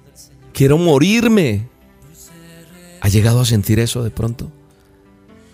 quiero 0.52 0.76
morirme? 0.76 1.68
¿Ha 3.00 3.08
llegado 3.08 3.40
a 3.40 3.44
sentir 3.46 3.80
eso 3.80 4.04
de 4.04 4.10
pronto? 4.10 4.52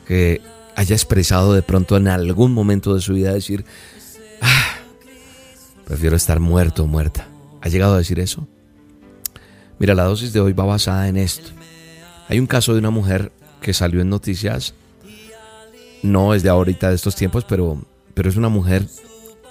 Que 0.06 0.40
haya 0.74 0.96
expresado 0.96 1.54
de 1.54 1.62
pronto 1.62 1.96
en 1.96 2.08
algún 2.08 2.52
momento 2.52 2.94
de 2.94 3.00
su 3.00 3.14
vida 3.14 3.32
decir, 3.32 3.64
ah, 4.42 4.74
prefiero 5.84 6.16
estar 6.16 6.40
muerto 6.40 6.82
o 6.82 6.86
muerta. 6.86 7.28
¿Ha 7.60 7.68
llegado 7.68 7.94
a 7.94 7.98
decir 7.98 8.18
eso? 8.18 8.48
Mira, 9.78 9.94
la 9.94 10.04
dosis 10.04 10.32
de 10.32 10.40
hoy 10.40 10.52
va 10.52 10.64
basada 10.64 11.08
en 11.08 11.16
esto. 11.16 11.57
Hay 12.28 12.38
un 12.38 12.46
caso 12.46 12.72
de 12.74 12.80
una 12.80 12.90
mujer 12.90 13.32
que 13.60 13.72
salió 13.72 14.00
en 14.00 14.10
noticias, 14.10 14.74
no 16.02 16.34
es 16.34 16.42
de 16.42 16.50
ahorita 16.50 16.90
de 16.90 16.94
estos 16.94 17.16
tiempos, 17.16 17.44
pero, 17.44 17.82
pero 18.14 18.28
es 18.28 18.36
una 18.36 18.48
mujer 18.48 18.86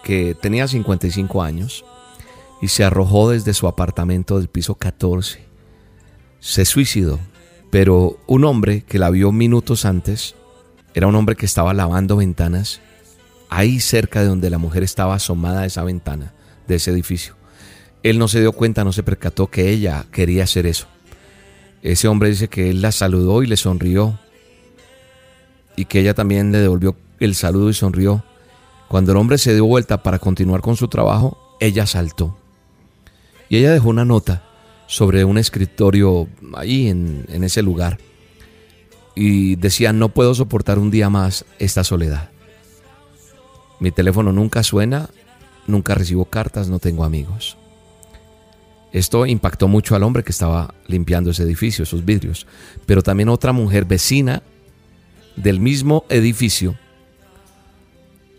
que 0.03 0.35
tenía 0.39 0.67
55 0.67 1.43
años 1.43 1.83
y 2.61 2.69
se 2.69 2.83
arrojó 2.83 3.31
desde 3.31 3.53
su 3.53 3.67
apartamento 3.67 4.37
del 4.37 4.47
piso 4.47 4.75
14. 4.75 5.43
Se 6.39 6.65
suicidó, 6.65 7.19
pero 7.71 8.19
un 8.27 8.45
hombre 8.45 8.83
que 8.83 8.99
la 8.99 9.09
vio 9.09 9.31
minutos 9.31 9.83
antes, 9.83 10.35
era 10.93 11.07
un 11.07 11.15
hombre 11.15 11.35
que 11.35 11.45
estaba 11.45 11.73
lavando 11.73 12.15
ventanas, 12.17 12.79
ahí 13.49 13.79
cerca 13.79 14.21
de 14.21 14.27
donde 14.27 14.49
la 14.49 14.57
mujer 14.57 14.83
estaba 14.83 15.15
asomada 15.15 15.61
a 15.61 15.65
esa 15.65 15.83
ventana 15.83 16.33
de 16.67 16.75
ese 16.75 16.91
edificio. 16.91 17.35
Él 18.03 18.19
no 18.19 18.27
se 18.27 18.39
dio 18.39 18.51
cuenta, 18.51 18.83
no 18.83 18.93
se 18.93 19.03
percató 19.03 19.47
que 19.47 19.69
ella 19.69 20.05
quería 20.11 20.43
hacer 20.43 20.65
eso. 20.67 20.87
Ese 21.87 22.09
hombre 22.09 22.27
dice 22.27 22.49
que 22.49 22.69
él 22.69 22.81
la 22.81 22.91
saludó 22.91 23.43
y 23.43 23.47
le 23.47 23.55
sonrió. 23.55 24.19
Y 25.77 25.85
que 25.85 26.01
ella 26.01 26.13
también 26.13 26.51
le 26.51 26.57
devolvió 26.57 26.97
el 27.21 27.33
saludo 27.33 27.69
y 27.69 27.73
sonrió. 27.73 28.25
Cuando 28.89 29.13
el 29.13 29.17
hombre 29.17 29.37
se 29.37 29.53
dio 29.53 29.65
vuelta 29.65 30.03
para 30.03 30.19
continuar 30.19 30.59
con 30.59 30.75
su 30.75 30.89
trabajo, 30.89 31.37
ella 31.61 31.85
saltó. 31.85 32.37
Y 33.47 33.55
ella 33.55 33.71
dejó 33.71 33.87
una 33.87 34.03
nota 34.03 34.43
sobre 34.87 35.23
un 35.23 35.37
escritorio 35.37 36.27
ahí 36.55 36.89
en, 36.89 37.25
en 37.29 37.45
ese 37.45 37.61
lugar. 37.61 37.99
Y 39.15 39.55
decía, 39.55 39.93
no 39.93 40.09
puedo 40.09 40.35
soportar 40.35 40.79
un 40.79 40.91
día 40.91 41.09
más 41.09 41.45
esta 41.57 41.85
soledad. 41.85 42.31
Mi 43.79 43.91
teléfono 43.91 44.33
nunca 44.33 44.61
suena, 44.61 45.09
nunca 45.67 45.95
recibo 45.95 46.25
cartas, 46.25 46.67
no 46.67 46.79
tengo 46.79 47.05
amigos. 47.05 47.56
Esto 48.97 49.27
impactó 49.27 49.67
mucho 49.67 49.95
al 49.95 50.01
hombre 50.01 50.23
que 50.23 50.31
estaba 50.31 50.73
limpiando 50.87 51.29
ese 51.29 51.43
edificio, 51.43 51.83
esos 51.83 52.03
vidrios. 52.03 52.47
Pero 52.87 53.03
también 53.03 53.29
otra 53.29 53.51
mujer 53.51 53.85
vecina 53.85 54.41
del 55.35 55.59
mismo 55.59 56.03
edificio, 56.09 56.75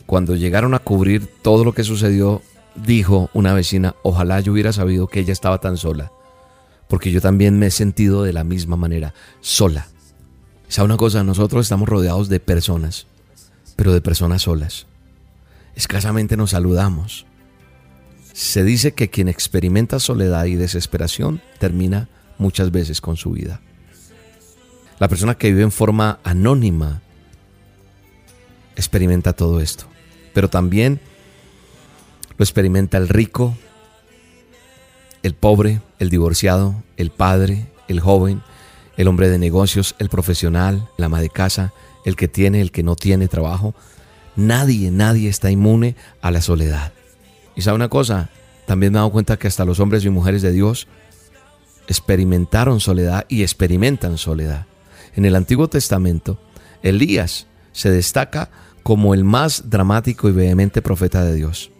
cuando 0.04 0.34
llegaron 0.34 0.74
a 0.74 0.80
cubrir 0.80 1.28
todo 1.42 1.64
lo 1.64 1.74
que 1.74 1.84
sucedió, 1.84 2.42
dijo 2.74 3.30
una 3.34 3.54
vecina, 3.54 3.94
ojalá 4.02 4.40
yo 4.40 4.52
hubiera 4.52 4.72
sabido 4.72 5.06
que 5.06 5.20
ella 5.20 5.32
estaba 5.32 5.58
tan 5.58 5.76
sola, 5.76 6.10
porque 6.88 7.12
yo 7.12 7.20
también 7.20 7.56
me 7.60 7.66
he 7.66 7.70
sentido 7.70 8.24
de 8.24 8.32
la 8.32 8.42
misma 8.42 8.76
manera, 8.76 9.14
sola. 9.40 9.86
¿Sabe 10.66 10.86
una 10.86 10.96
cosa? 10.96 11.22
Nosotros 11.22 11.66
estamos 11.66 11.88
rodeados 11.88 12.28
de 12.28 12.40
personas, 12.40 13.06
pero 13.76 13.92
de 13.92 14.00
personas 14.00 14.42
solas. 14.42 14.86
Escasamente 15.76 16.36
nos 16.36 16.50
saludamos. 16.50 17.27
Se 18.38 18.62
dice 18.62 18.92
que 18.92 19.10
quien 19.10 19.26
experimenta 19.26 19.98
soledad 19.98 20.44
y 20.44 20.54
desesperación 20.54 21.42
termina 21.58 22.08
muchas 22.38 22.70
veces 22.70 23.00
con 23.00 23.16
su 23.16 23.32
vida. 23.32 23.60
La 25.00 25.08
persona 25.08 25.34
que 25.36 25.48
vive 25.48 25.64
en 25.64 25.72
forma 25.72 26.20
anónima 26.22 27.02
experimenta 28.76 29.32
todo 29.32 29.60
esto, 29.60 29.86
pero 30.34 30.48
también 30.48 31.00
lo 32.36 32.44
experimenta 32.44 32.96
el 32.96 33.08
rico, 33.08 33.56
el 35.24 35.34
pobre, 35.34 35.80
el 35.98 36.08
divorciado, 36.08 36.84
el 36.96 37.10
padre, 37.10 37.66
el 37.88 37.98
joven, 37.98 38.40
el 38.96 39.08
hombre 39.08 39.30
de 39.30 39.38
negocios, 39.38 39.96
el 39.98 40.10
profesional, 40.10 40.88
el 40.96 41.02
ama 41.02 41.20
de 41.20 41.28
casa, 41.28 41.72
el 42.04 42.14
que 42.14 42.28
tiene, 42.28 42.60
el 42.60 42.70
que 42.70 42.84
no 42.84 42.94
tiene 42.94 43.26
trabajo. 43.26 43.74
Nadie, 44.36 44.92
nadie 44.92 45.28
está 45.28 45.50
inmune 45.50 45.96
a 46.22 46.30
la 46.30 46.40
soledad. 46.40 46.92
Y 47.58 47.62
sabe 47.62 47.74
una 47.74 47.88
cosa, 47.88 48.30
también 48.66 48.92
me 48.92 48.98
he 48.98 49.00
dado 49.00 49.10
cuenta 49.10 49.36
que 49.36 49.48
hasta 49.48 49.64
los 49.64 49.80
hombres 49.80 50.04
y 50.04 50.10
mujeres 50.10 50.42
de 50.42 50.52
Dios 50.52 50.86
experimentaron 51.88 52.78
soledad 52.78 53.26
y 53.28 53.42
experimentan 53.42 54.16
soledad. 54.16 54.66
En 55.16 55.24
el 55.24 55.34
Antiguo 55.34 55.66
Testamento, 55.66 56.38
Elías 56.84 57.48
se 57.72 57.90
destaca 57.90 58.48
como 58.84 59.12
el 59.12 59.24
más 59.24 59.70
dramático 59.70 60.28
y 60.28 60.32
vehemente 60.32 60.82
profeta 60.82 61.24
de 61.24 61.34
Dios. 61.34 61.72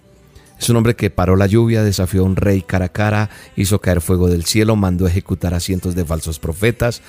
Es 0.59 0.69
un 0.69 0.75
hombre 0.75 0.97
que 0.97 1.11
paró 1.11 1.37
la 1.37 1.47
lluvia, 1.47 1.85
desafió 1.85 2.23
a 2.23 2.25
un 2.25 2.35
rey 2.35 2.63
cara 2.63 2.87
a 2.87 2.93
cara, 2.93 3.31
hizo 3.55 3.81
caer 3.81 4.01
fuego 4.01 4.27
del 4.27 4.47
cielo, 4.47 4.75
mandó 4.75 5.07
ejecutar 5.07 5.55
a 5.55 5.61
cientos 5.61 5.95
de 5.95 6.05
falsos 6.05 6.41
profetas, 6.41 7.03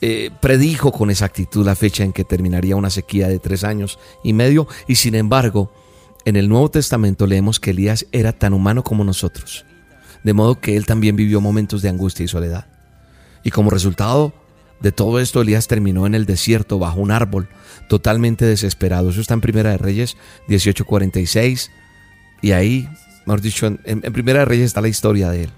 eh, 0.00 0.32
predijo 0.42 0.90
con 0.90 1.10
exactitud 1.12 1.64
la 1.64 1.76
fecha 1.76 2.02
en 2.02 2.12
que 2.12 2.24
terminaría 2.24 2.74
una 2.74 2.90
sequía 2.90 3.28
de 3.28 3.38
tres 3.38 3.62
años 3.62 4.00
y 4.24 4.32
medio 4.32 4.66
y 4.88 4.96
sin 4.96 5.14
embargo 5.14 5.70
en 6.26 6.34
el 6.34 6.48
Nuevo 6.48 6.68
Testamento 6.68 7.28
leemos 7.28 7.60
que 7.60 7.70
Elías 7.70 8.04
era 8.10 8.32
tan 8.32 8.52
humano 8.52 8.82
como 8.82 9.04
nosotros, 9.04 9.64
de 10.24 10.32
modo 10.32 10.60
que 10.60 10.76
él 10.76 10.84
también 10.84 11.14
vivió 11.14 11.40
momentos 11.40 11.82
de 11.82 11.88
angustia 11.88 12.24
y 12.24 12.28
soledad. 12.28 12.66
Y 13.44 13.50
como 13.50 13.70
resultado 13.70 14.34
de 14.80 14.90
todo 14.90 15.20
esto, 15.20 15.40
Elías 15.40 15.68
terminó 15.68 16.04
en 16.04 16.16
el 16.16 16.26
desierto 16.26 16.80
bajo 16.80 16.98
un 16.98 17.12
árbol, 17.12 17.48
totalmente 17.88 18.44
desesperado. 18.44 19.10
Eso 19.10 19.20
está 19.20 19.34
en 19.34 19.40
Primera 19.40 19.70
de 19.70 19.78
Reyes 19.78 20.16
18:46 20.48 21.70
y 22.42 22.50
ahí, 22.50 22.88
mejor 23.24 23.40
en, 23.84 24.00
en 24.02 24.12
Primera 24.12 24.40
de 24.40 24.46
Reyes 24.46 24.66
está 24.66 24.80
la 24.80 24.88
historia 24.88 25.30
de 25.30 25.44
él. 25.44 25.50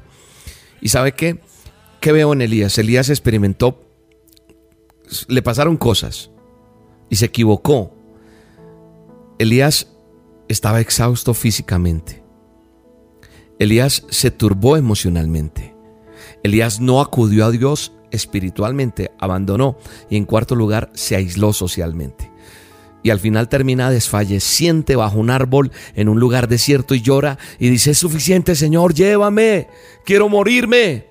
¿Y 0.82 0.90
sabe 0.90 1.12
qué? 1.12 1.40
¿Qué 2.00 2.12
veo 2.12 2.34
en 2.34 2.42
Elías? 2.42 2.76
Elías 2.76 3.08
experimentó, 3.08 3.90
le 5.28 5.40
pasaron 5.40 5.78
cosas 5.78 6.30
y 7.08 7.16
se 7.16 7.24
equivocó. 7.24 7.96
Elías 9.38 9.88
estaba 10.48 10.80
exhausto 10.80 11.34
físicamente. 11.34 12.22
Elías 13.58 14.04
se 14.08 14.30
turbó 14.30 14.76
emocionalmente. 14.76 15.74
Elías 16.42 16.80
no 16.80 17.00
acudió 17.00 17.46
a 17.46 17.50
Dios 17.50 17.92
espiritualmente, 18.10 19.10
abandonó 19.18 19.76
y 20.08 20.16
en 20.16 20.24
cuarto 20.24 20.54
lugar 20.54 20.90
se 20.94 21.16
aisló 21.16 21.52
socialmente. 21.52 22.30
Y 23.02 23.10
al 23.10 23.20
final 23.20 23.48
termina 23.48 23.90
desfalleciente 23.90 24.96
bajo 24.96 25.18
un 25.18 25.30
árbol 25.30 25.70
en 25.94 26.08
un 26.08 26.18
lugar 26.18 26.48
desierto 26.48 26.94
y 26.94 27.00
llora 27.00 27.38
y 27.58 27.68
dice, 27.68 27.92
es 27.92 27.98
suficiente 27.98 28.54
Señor, 28.54 28.94
llévame, 28.94 29.68
quiero 30.04 30.28
morirme. 30.28 31.06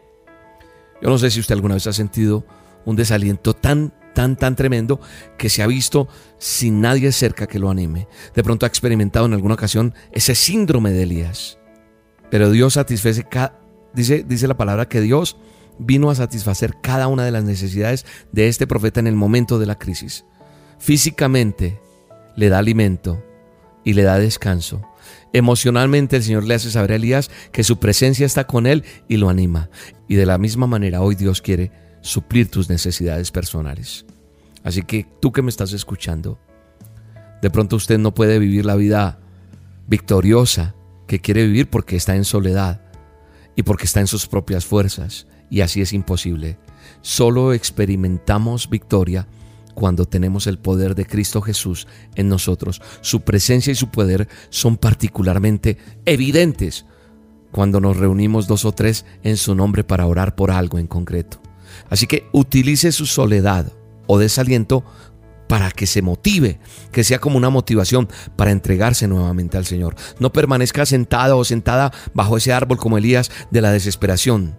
Yo 1.02 1.10
no 1.10 1.18
sé 1.18 1.32
si 1.32 1.40
usted 1.40 1.56
alguna 1.56 1.76
vez 1.76 1.88
ha 1.88 1.94
sentido 1.94 2.46
un 2.86 2.96
desaliento 2.96 3.54
tan, 3.54 3.94
tan, 4.18 4.36
tan 4.36 4.56
tremendo 4.56 5.00
que 5.38 5.48
se 5.48 5.62
ha 5.62 5.68
visto 5.68 6.08
sin 6.40 6.82
nadie 6.82 7.12
cerca 7.12 7.46
que 7.46 7.60
lo 7.60 7.70
anime. 7.70 8.08
De 8.34 8.42
pronto 8.44 8.66
ha 8.66 8.68
experimentado 8.68 9.28
en 9.28 9.34
alguna 9.34 9.54
ocasión 9.54 9.94
ese 10.12 10.34
síndrome 10.34 10.92
de 10.92 11.04
Elías. 11.04 11.60
Pero 12.32 12.50
Dios 12.50 12.74
satisface, 12.74 13.28
dice, 13.94 14.26
dice 14.28 14.48
la 14.48 14.58
palabra 14.58 14.90
que 14.90 15.02
Dios 15.02 15.38
vino 15.78 16.10
a 16.10 16.16
satisfacer 16.16 16.78
cada 16.82 17.08
una 17.08 17.26
de 17.26 17.32
las 17.32 17.44
necesidades 17.44 18.08
de 18.32 18.48
este 18.48 18.66
profeta 18.66 19.00
en 19.00 19.06
el 19.06 19.16
momento 19.16 19.60
de 19.60 19.68
la 19.68 19.78
crisis. 19.78 20.26
Físicamente 20.80 21.80
le 22.36 22.50
da 22.50 22.58
alimento 22.58 23.24
y 23.84 23.94
le 23.94 24.02
da 24.02 24.18
descanso. 24.18 24.82
Emocionalmente 25.32 26.16
el 26.16 26.24
Señor 26.24 26.44
le 26.44 26.56
hace 26.56 26.72
saber 26.72 26.94
a 26.94 26.96
Elías 26.96 27.30
que 27.52 27.64
su 27.64 27.78
presencia 27.78 28.26
está 28.26 28.48
con 28.48 28.66
él 28.66 28.84
y 29.08 29.18
lo 29.18 29.30
anima. 29.30 29.70
Y 30.08 30.16
de 30.16 30.26
la 30.26 30.40
misma 30.40 30.66
manera 30.66 31.02
hoy 31.02 31.14
Dios 31.14 31.44
quiere 31.44 31.72
suplir 32.02 32.50
tus 32.50 32.70
necesidades 32.70 33.32
personales. 33.32 34.06
Así 34.64 34.82
que 34.82 35.08
tú 35.22 35.32
que 35.32 35.42
me 35.42 35.50
estás 35.50 35.74
escuchando, 35.74 36.40
de 37.42 37.50
pronto 37.50 37.76
usted 37.76 37.98
no 37.98 38.14
puede 38.14 38.40
vivir 38.40 38.66
la 38.66 38.76
vida 38.76 39.20
victoriosa 39.88 40.76
que 41.08 41.20
quiere 41.20 41.46
vivir 41.46 41.70
porque 41.70 41.96
está 41.96 42.16
en 42.16 42.26
soledad 42.26 42.82
y 43.56 43.64
porque 43.64 43.86
está 43.86 44.00
en 44.00 44.08
sus 44.08 44.28
propias 44.28 44.66
fuerzas. 44.66 45.28
Y 45.50 45.62
así 45.62 45.82
es 45.82 45.94
imposible. 45.94 46.58
Solo 47.02 47.54
experimentamos 47.54 48.70
victoria 48.70 49.28
cuando 49.74 50.06
tenemos 50.06 50.48
el 50.48 50.58
poder 50.60 50.96
de 50.96 51.06
Cristo 51.06 51.42
Jesús 51.42 51.88
en 52.16 52.28
nosotros. 52.28 52.82
Su 53.02 53.22
presencia 53.22 53.72
y 53.72 53.76
su 53.76 53.90
poder 53.90 54.28
son 54.50 54.78
particularmente 54.78 55.78
evidentes 56.06 56.86
cuando 57.52 57.80
nos 57.80 57.96
reunimos 57.98 58.48
dos 58.48 58.66
o 58.66 58.72
tres 58.72 59.06
en 59.24 59.38
su 59.38 59.56
nombre 59.56 59.84
para 59.84 60.06
orar 60.06 60.36
por 60.36 60.52
algo 60.52 60.80
en 60.80 60.88
concreto. 60.88 61.40
Así 61.90 62.08
que 62.08 62.28
utilice 62.32 62.92
su 62.92 63.06
soledad 63.06 63.72
o 64.08 64.18
desaliento 64.18 64.84
para 65.48 65.72
que 65.72 65.88
se 65.88 66.02
motive, 66.02 66.60
que 66.92 67.04
sea 67.04 67.20
como 67.20 67.38
una 67.38 67.50
motivación 67.50 68.10
para 68.36 68.52
entregarse 68.52 69.08
nuevamente 69.08 69.58
al 69.58 69.66
Señor. 69.66 69.96
No 70.20 70.32
permanezca 70.34 70.86
sentado 70.86 71.38
o 71.38 71.46
sentada 71.46 71.92
bajo 72.14 72.38
ese 72.38 72.54
árbol 72.54 72.78
como 72.78 72.98
Elías 72.98 73.32
de 73.50 73.62
la 73.62 73.72
desesperación. 73.72 74.58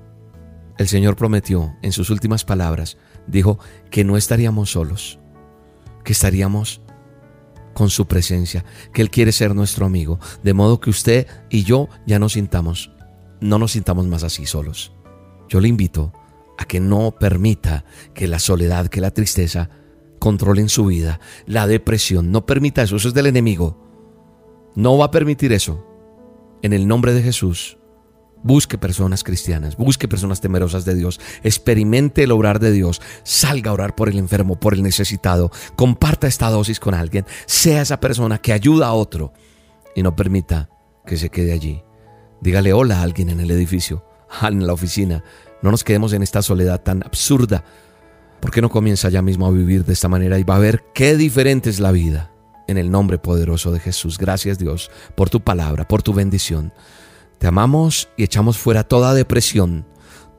El 0.79 0.89
Señor 0.89 1.17
prometió 1.17 1.77
en 1.83 1.93
sus 1.93 2.11
últimas 2.11 2.45
palabras, 2.45 2.97
dijo 3.27 3.59
que 3.91 4.05
no 4.05 4.17
estaríamos 4.17 4.71
solos, 4.71 5.19
que 6.05 6.13
estaríamos 6.13 6.81
con 7.75 7.91
su 7.91 8.07
presencia, 8.07 8.65
que 8.93 9.03
Él 9.03 9.11
quiere 9.11 9.33
ser 9.33 9.55
nuestro 9.55 9.87
amigo, 9.87 10.19
de 10.43 10.55
modo 10.55 10.81
que 10.81 10.91
usted 10.91 11.27
y 11.51 11.65
yo 11.65 11.89
ya 12.07 12.19
nos 12.19 12.33
sintamos, 12.33 12.93
no 13.41 13.59
nos 13.59 13.73
sintamos 13.73 14.07
más 14.07 14.23
así 14.23 14.47
solos. 14.47 14.93
Yo 15.49 15.61
le 15.61 15.69
invito 15.69 16.13
a 16.59 16.65
que 16.67 16.81
no 16.81 17.15
permita 17.19 17.85
que 18.13 18.29
la 18.29 18.39
soledad, 18.39 18.89
que 18.89 19.01
la 19.01 19.13
tristeza 19.13 19.71
controlen 20.19 20.69
su 20.69 20.87
vida, 20.87 21.21
la 21.47 21.67
depresión, 21.67 22.31
no 22.31 22.45
permita 22.45 22.83
eso, 22.83 22.97
eso 22.97 23.09
es 23.09 23.15
del 23.15 23.27
enemigo. 23.27 23.79
No 24.75 24.99
va 24.99 25.07
a 25.07 25.11
permitir 25.11 25.53
eso. 25.53 25.87
En 26.61 26.73
el 26.73 26.87
nombre 26.87 27.15
de 27.15 27.23
Jesús, 27.23 27.79
Busque 28.43 28.79
personas 28.79 29.25
cristianas, 29.25 29.77
busque 29.77 30.07
personas 30.07 30.41
temerosas 30.41 30.85
de 30.85 30.95
Dios, 30.95 31.21
experimente 31.43 32.23
el 32.23 32.31
obrar 32.31 32.61
de 32.61 32.71
Dios, 32.71 33.03
salga 33.25 33.71
a 33.71 33.75
orar 33.75 33.97
por 33.97 34.09
el 34.09 34.17
enfermo, 34.17 34.61
por 34.61 34.75
el 34.75 34.83
necesitado, 34.83 35.51
comparta 35.75 36.29
esta 36.29 36.49
dosis 36.49 36.79
con 36.79 36.95
alguien, 36.95 37.27
sea 37.47 37.83
esa 37.83 37.99
persona 37.99 38.39
que 38.39 38.53
ayuda 38.53 38.87
a 38.87 38.93
otro 38.93 39.33
y 39.97 40.03
no 40.03 40.15
permita 40.15 40.71
que 41.05 41.17
se 41.17 41.31
quede 41.31 41.53
allí. 41.53 41.83
Dígale 42.41 42.73
hola 42.73 43.01
a 43.01 43.03
alguien 43.03 43.29
en 43.31 43.41
el 43.41 43.51
edificio, 43.51 44.05
en 44.43 44.67
la 44.67 44.73
oficina. 44.73 45.25
No 45.63 45.71
nos 45.71 45.85
quedemos 45.85 46.13
en 46.13 46.23
esta 46.23 46.43
soledad 46.43 46.81
tan 46.83 47.03
absurda. 47.03 47.65
¿Por 48.41 48.51
qué 48.51 48.63
no 48.63 48.71
comienza 48.71 49.09
ya 49.09 49.23
mismo 49.23 49.47
a 49.47 49.51
vivir 49.51 49.85
de 49.85 49.93
esta 49.93 50.09
manera 50.09 50.39
y 50.39 50.45
va 50.45 50.57
a 50.57 50.61
ver 50.61 50.85
qué 50.95 51.17
diferente 51.17 51.71
es 51.71 51.81
la 51.81 51.91
vida? 51.91 52.31
En 52.69 52.79
el 52.79 52.91
nombre 52.91 53.19
poderoso 53.19 53.73
de 53.73 53.81
Jesús. 53.81 54.19
Gracias 54.19 54.59
Dios 54.59 54.91
por 55.15 55.31
tu 55.31 55.41
palabra, 55.41 55.89
por 55.89 56.03
tu 56.03 56.13
bendición. 56.13 56.73
Te 57.39 57.47
amamos 57.47 58.09
y 58.17 58.25
echamos 58.25 58.59
fuera 58.59 58.85
toda 58.85 59.15
depresión, 59.15 59.87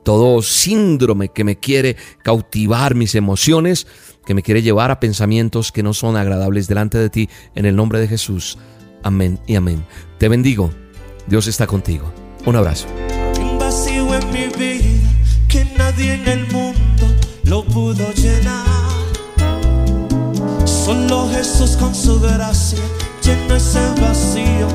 todo 0.02 0.42
síndrome 0.42 1.30
que 1.30 1.44
me 1.44 1.58
quiere 1.58 1.96
cautivar 2.22 2.94
mis 2.94 3.14
emociones, 3.14 3.86
que 4.24 4.34
me 4.34 4.42
quiere 4.42 4.62
llevar 4.62 4.90
a 4.90 5.00
pensamientos 5.00 5.72
que 5.72 5.82
no 5.82 5.92
son 5.94 6.16
agradables 6.16 6.68
delante 6.68 6.98
de 6.98 7.10
ti, 7.10 7.28
en 7.54 7.66
el 7.66 7.76
nombre 7.76 8.00
de 8.00 8.08
Jesús. 8.08 8.58
Amén 9.02 9.40
y 9.46 9.56
amén. 9.56 9.84
Te 10.18 10.28
bendigo. 10.28 10.70
Dios 11.26 11.46
está 11.46 11.66
contigo. 11.66 12.12
Un 12.44 12.56
abrazo. 12.56 12.86
Nadie 16.00 16.14
en 16.14 16.28
el 16.28 16.46
mundo 16.52 17.06
lo 17.44 17.62
pudo 17.64 18.12
llenar. 18.12 18.64
Solo 20.64 21.28
Jesús 21.30 21.76
con 21.76 21.94
su 21.94 22.18
gracia 22.20 22.78
llena 23.22 23.56
ese 23.56 23.80
vacío 24.00 24.68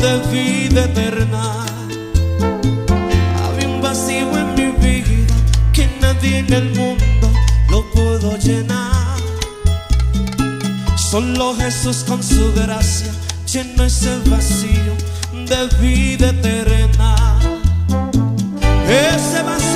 de 0.00 0.18
vida 0.32 0.84
eterna. 0.84 1.64
Había 3.44 3.68
un 3.68 3.80
vacío 3.80 4.28
en 4.36 4.54
mi 4.54 4.72
vida 4.86 5.34
que 5.72 5.88
nadie 6.00 6.38
en 6.38 6.52
el 6.52 6.74
mundo 6.74 7.30
lo 7.70 7.88
pudo 7.92 8.36
llenar. 8.38 9.20
Solo 10.96 11.54
Jesús 11.56 12.04
con 12.08 12.22
su 12.22 12.52
gracia 12.54 13.12
llena 13.46 13.86
ese 13.86 14.18
vacío 14.26 14.94
de 15.32 15.68
vida 15.80 16.30
eterna. 16.30 17.38
Ese 18.88 19.42
vacío, 19.42 19.71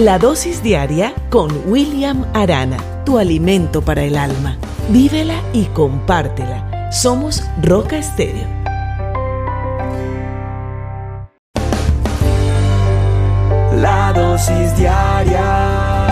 La 0.00 0.18
dosis 0.18 0.62
diaria 0.62 1.12
con 1.28 1.50
William 1.66 2.24
Arana, 2.32 2.78
tu 3.04 3.18
alimento 3.18 3.82
para 3.82 4.02
el 4.02 4.16
alma. 4.16 4.56
Vívela 4.88 5.42
y 5.52 5.66
compártela. 5.66 6.90
Somos 6.90 7.44
Roca 7.60 7.98
Estéreo. 7.98 8.48
La 13.76 14.14
dosis 14.14 14.74
diaria. 14.78 16.06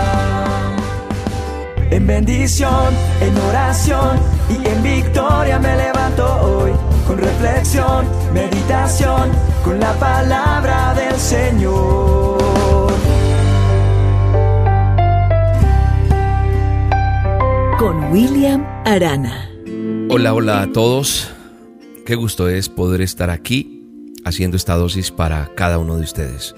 En 1.89 2.05
bendición, 2.05 2.93
en 3.21 3.35
oración 3.49 4.19
y 4.51 4.67
en 4.67 4.83
victoria 4.83 5.57
me 5.57 5.75
levanto 5.75 6.27
hoy. 6.43 6.73
Con 7.07 7.17
reflexión, 7.17 8.05
meditación, 8.35 9.31
con 9.65 9.79
la 9.79 9.93
palabra 9.93 10.93
del 10.93 11.15
Señor. 11.19 12.38
Con 17.79 18.11
William 18.11 18.61
Arana. 18.83 19.49
Hola, 20.09 20.33
hola 20.33 20.63
a 20.63 20.71
todos. 20.73 21.31
Qué 22.05 22.15
gusto 22.15 22.49
es 22.49 22.67
poder 22.67 22.99
estar 22.99 23.29
aquí 23.29 24.11
haciendo 24.25 24.57
esta 24.57 24.75
dosis 24.75 25.11
para 25.11 25.55
cada 25.55 25.77
uno 25.77 25.95
de 25.95 26.01
ustedes. 26.01 26.53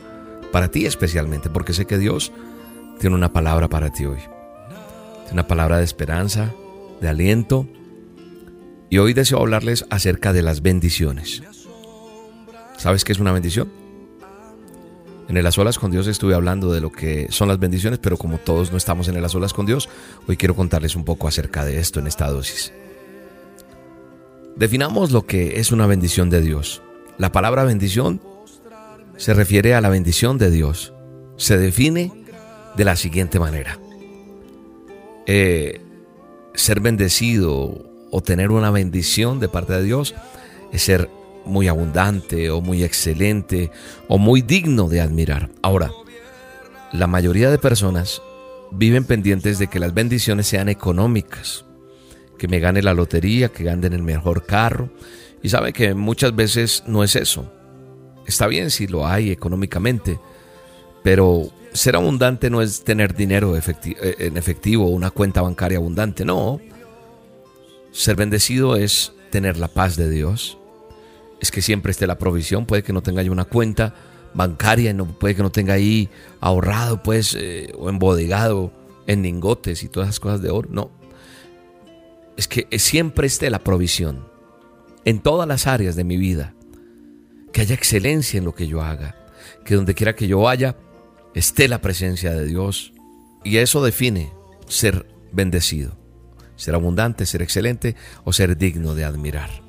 Para 0.52 0.72
ti 0.72 0.88
especialmente, 0.88 1.52
porque 1.52 1.74
sé 1.74 1.86
que 1.86 2.00
Dios 2.00 2.32
tiene 3.00 3.16
una 3.16 3.32
palabra 3.32 3.68
para 3.68 3.92
ti 3.92 4.06
hoy. 4.06 4.18
Tiene 4.18 5.34
una 5.34 5.48
palabra 5.48 5.78
de 5.78 5.84
esperanza, 5.84 6.56
de 7.02 7.08
aliento. 7.08 7.68
Y 8.90 8.98
hoy 8.98 9.14
deseo 9.14 9.38
hablarles 9.38 9.86
acerca 9.92 10.34
de 10.34 10.42
las 10.42 10.64
bendiciones. 10.64 11.44
¿Sabes 12.78 13.04
qué 13.04 13.12
es 13.12 13.20
una 13.20 13.32
bendición? 13.32 13.81
En 15.32 15.38
el 15.38 15.48
A 15.48 15.52
con 15.80 15.92
Dios 15.92 16.08
estuve 16.08 16.34
hablando 16.34 16.74
de 16.74 16.82
lo 16.82 16.92
que 16.92 17.28
son 17.30 17.48
las 17.48 17.58
bendiciones, 17.58 18.00
pero 18.00 18.18
como 18.18 18.38
todos 18.38 18.70
no 18.70 18.76
estamos 18.76 19.08
en 19.08 19.16
el 19.16 19.24
A 19.24 19.30
Solas 19.30 19.54
con 19.54 19.66
Dios, 19.66 19.88
hoy 20.28 20.36
quiero 20.36 20.58
contarles 20.58 20.98
un 20.98 21.06
poco 21.06 21.26
acerca 21.26 21.64
de 21.64 21.80
esto 21.80 22.02
en 22.02 22.08
esta 22.08 22.30
dosis. 22.30 22.74
Definamos 24.58 25.12
lo 25.12 25.26
que 25.26 25.62
es 25.62 25.72
una 25.72 25.88
bendición 25.88 26.30
de 26.30 26.42
Dios. 26.42 26.82
La 27.18 27.32
palabra 27.32 27.64
bendición 27.64 28.22
se 29.16 29.34
refiere 29.34 29.74
a 29.74 29.80
la 29.80 29.88
bendición 29.88 30.38
de 30.38 30.52
Dios. 30.52 30.92
Se 31.38 31.58
define 31.58 32.12
de 32.76 32.84
la 32.84 32.98
siguiente 32.98 33.40
manera. 33.40 33.80
Eh, 35.28 35.80
ser 36.56 36.82
bendecido 36.82 37.90
o 38.12 38.22
tener 38.22 38.52
una 38.52 38.70
bendición 38.70 39.40
de 39.40 39.48
parte 39.48 39.72
de 39.72 39.84
Dios 39.84 40.14
es 40.74 40.82
ser 40.82 41.10
muy 41.46 41.68
abundante 41.68 42.50
o 42.50 42.62
muy 42.62 42.84
excelente 42.84 43.72
o 44.08 44.18
muy 44.18 44.42
digno 44.42 44.88
de 44.88 45.02
admirar. 45.02 45.50
Ahora, 45.62 45.92
la 46.92 47.08
mayoría 47.08 47.50
de 47.50 47.58
personas 47.58 48.22
viven 48.72 49.06
pendientes 49.06 49.60
de 49.60 49.68
que 49.68 49.80
las 49.80 49.94
bendiciones 49.94 50.48
sean 50.48 50.70
económicas, 50.70 51.66
que 52.38 52.48
me 52.48 52.60
gane 52.60 52.82
la 52.82 52.94
lotería, 52.94 53.50
que 53.50 53.64
ganen 53.64 53.94
el 53.94 54.04
mejor 54.04 54.46
carro. 54.46 54.90
Y 55.44 55.50
sabe 55.50 55.74
que 55.74 55.94
muchas 55.94 56.36
veces 56.36 56.84
no 56.88 57.04
es 57.04 57.16
eso. 57.16 57.52
Está 58.28 58.48
bien 58.48 58.70
si 58.70 58.88
lo 58.88 59.08
hay 59.08 59.32
económicamente, 59.32 60.20
pero 61.04 61.50
ser 61.74 61.96
abundante 61.96 62.50
no 62.50 62.62
es 62.62 62.84
tener 62.84 63.16
dinero 63.16 63.58
eh, 63.58 64.16
en 64.20 64.38
efectivo 64.38 64.86
o 64.86 64.90
una 64.90 65.12
cuenta 65.12 65.42
bancaria 65.42 65.78
abundante, 65.78 66.26
no. 66.26 66.60
Ser 67.92 68.16
bendecido 68.16 68.76
es 68.76 69.14
tener 69.32 69.58
la 69.58 69.68
paz 69.68 69.96
de 69.96 70.10
Dios. 70.10 70.58
Es 71.42 71.52
que 71.52 71.62
siempre 71.62 71.92
esté 71.92 72.08
la 72.08 72.18
provisión, 72.18 72.66
puede 72.66 72.84
que 72.84 72.94
no 72.94 73.04
tenga 73.04 73.24
yo 73.24 73.34
una 73.34 73.46
cuenta 73.46 73.94
bancaria, 74.34 74.94
no, 74.94 75.06
puede 75.06 75.36
que 75.36 75.44
no 75.44 75.52
tenga 75.52 75.74
ahí 75.74 76.10
ahorrado 76.40 77.04
pues 77.04 77.36
eh, 77.38 77.74
o 77.78 77.90
embodegado 77.90 78.72
en 79.08 79.24
lingotes 79.24 79.84
y 79.84 79.90
todas 79.90 80.10
esas 80.10 80.20
cosas 80.20 80.42
de 80.42 80.52
oro, 80.52 80.70
no. 80.72 80.92
Es 82.38 82.48
que 82.48 82.68
siempre 82.80 83.28
esté 83.28 83.50
la 83.50 83.60
provisión 83.60 84.32
en 85.06 85.20
todas 85.20 85.48
las 85.48 85.68
áreas 85.68 85.96
de 85.96 86.04
mi 86.04 86.18
vida. 86.18 86.54
Que 87.52 87.62
haya 87.62 87.76
excelencia 87.76 88.38
en 88.38 88.46
lo 88.46 88.56
que 88.56 88.68
yo 88.68 88.82
haga. 88.82 89.16
Que 89.66 89.76
donde 89.76 89.94
quiera 89.94 90.16
que 90.16 90.28
yo 90.28 90.40
vaya 90.40 90.78
esté 91.34 91.68
la 91.68 91.82
presencia 91.82 92.32
de 92.34 92.46
Dios. 92.46 92.94
Y 93.44 93.58
eso 93.58 93.84
define 93.84 94.32
ser 94.68 95.06
bendecido. 95.32 95.98
Ser 96.56 96.76
abundante, 96.76 97.26
ser 97.26 97.42
excelente 97.42 97.96
o 98.24 98.34
ser 98.34 98.58
digno 98.58 98.96
de 98.96 99.06
admirar. 99.06 99.61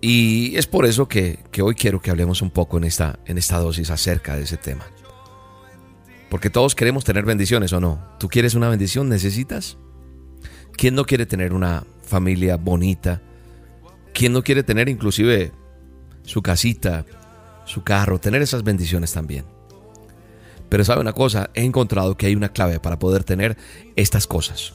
Y 0.00 0.56
es 0.56 0.66
por 0.66 0.86
eso 0.86 1.08
que, 1.08 1.44
que 1.50 1.62
hoy 1.62 1.74
quiero 1.74 2.00
que 2.00 2.10
hablemos 2.10 2.42
un 2.42 2.50
poco 2.50 2.78
en 2.78 2.84
esta, 2.84 3.18
en 3.26 3.38
esta 3.38 3.58
dosis 3.58 3.90
acerca 3.90 4.36
de 4.36 4.42
ese 4.42 4.56
tema. 4.56 4.86
Porque 6.30 6.50
todos 6.50 6.74
queremos 6.74 7.04
tener 7.04 7.24
bendiciones 7.24 7.72
o 7.72 7.80
no. 7.80 8.16
¿Tú 8.18 8.28
quieres 8.28 8.54
una 8.54 8.68
bendición? 8.68 9.08
¿Necesitas? 9.08 9.78
¿Quién 10.76 10.94
no 10.94 11.04
quiere 11.04 11.26
tener 11.26 11.52
una 11.52 11.84
familia 12.02 12.56
bonita? 12.56 13.22
¿Quién 14.12 14.32
no 14.32 14.42
quiere 14.42 14.62
tener 14.62 14.88
inclusive 14.88 15.52
su 16.22 16.42
casita, 16.42 17.04
su 17.64 17.82
carro, 17.82 18.20
tener 18.20 18.42
esas 18.42 18.62
bendiciones 18.62 19.12
también? 19.12 19.44
Pero 20.68 20.84
sabe 20.84 21.00
una 21.00 21.14
cosa, 21.14 21.50
he 21.54 21.64
encontrado 21.64 22.16
que 22.16 22.26
hay 22.26 22.36
una 22.36 22.50
clave 22.50 22.78
para 22.78 22.98
poder 22.98 23.24
tener 23.24 23.56
estas 23.96 24.26
cosas. 24.26 24.74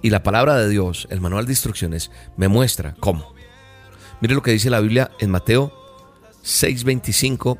Y 0.00 0.10
la 0.10 0.22
palabra 0.22 0.56
de 0.56 0.68
Dios, 0.68 1.06
el 1.10 1.20
manual 1.20 1.46
de 1.46 1.52
instrucciones, 1.52 2.10
me 2.36 2.48
muestra 2.48 2.94
cómo. 3.00 3.34
Mire 4.20 4.34
lo 4.34 4.42
que 4.42 4.50
dice 4.50 4.70
la 4.70 4.80
Biblia 4.80 5.10
en 5.20 5.30
Mateo 5.30 5.72
6:25 6.44 7.58